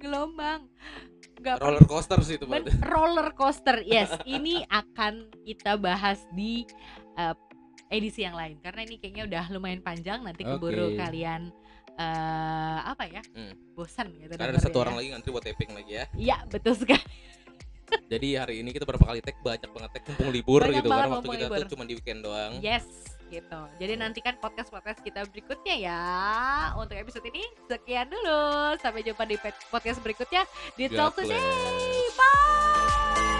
Gelombang 0.00 0.64
nggak 1.36 1.56
Roller 1.56 1.84
coaster 1.84 2.20
sih 2.20 2.36
itu, 2.36 2.44
Ben- 2.44 2.68
roller 2.82 3.32
coaster 3.32 3.80
yes 3.86 4.08
ini 4.24 4.60
akan 4.66 5.12
kita 5.42 5.76
bahas 5.76 6.20
di 6.30 6.64
uh, 7.14 7.32
edisi 7.88 8.22
yang 8.22 8.32
lain 8.32 8.56
karena 8.58 8.80
ini 8.82 8.96
kayaknya 8.96 9.24
udah 9.26 9.44
lumayan 9.50 9.80
panjang 9.80 10.20
nanti 10.20 10.42
keburu 10.42 10.96
kalian 10.96 11.52
eh 11.92 12.80
apa 12.82 13.04
ya 13.04 13.20
Hmm. 13.30 13.52
bosan 13.74 14.08
gitu 14.14 14.32
Karena 14.32 14.52
ada 14.52 14.62
satu 14.62 14.72
ya. 14.74 14.82
orang 14.82 14.94
lagi 14.96 15.08
ngantri 15.10 15.30
buat 15.30 15.44
taping 15.44 15.70
lagi 15.70 15.92
ya. 15.92 16.04
Iya 16.14 16.36
betul 16.46 16.72
sekali 16.74 17.04
Jadi 18.06 18.28
hari 18.34 18.54
ini 18.58 18.70
kita 18.70 18.86
berapa 18.86 19.02
kali 19.02 19.18
tag 19.18 19.36
banyak 19.36 19.66
banget 19.66 19.90
tag 19.92 20.02
mumpung 20.06 20.30
libur 20.30 20.62
Banyak 20.62 20.76
gitu 20.76 20.88
karena 20.88 21.08
waktu 21.10 21.28
kita 21.28 21.44
libur. 21.44 21.58
tuh 21.58 21.68
cuma 21.68 21.84
di 21.84 21.94
weekend 21.94 22.20
doang. 22.22 22.52
yes 22.60 22.86
gitu. 23.30 23.60
Jadi 23.78 23.94
nantikan 23.96 24.34
podcast-podcast 24.42 25.00
kita 25.00 25.24
berikutnya 25.30 25.76
ya. 25.78 26.04
Untuk 26.76 26.98
episode 26.98 27.24
ini 27.30 27.46
sekian 27.70 28.10
dulu. 28.10 28.76
Sampai 28.82 29.06
jumpa 29.06 29.24
di 29.24 29.38
podcast 29.70 30.02
berikutnya 30.02 30.42
di 30.74 30.90
Talk 30.90 31.16
Today. 31.16 31.38
Bye. 32.18 33.39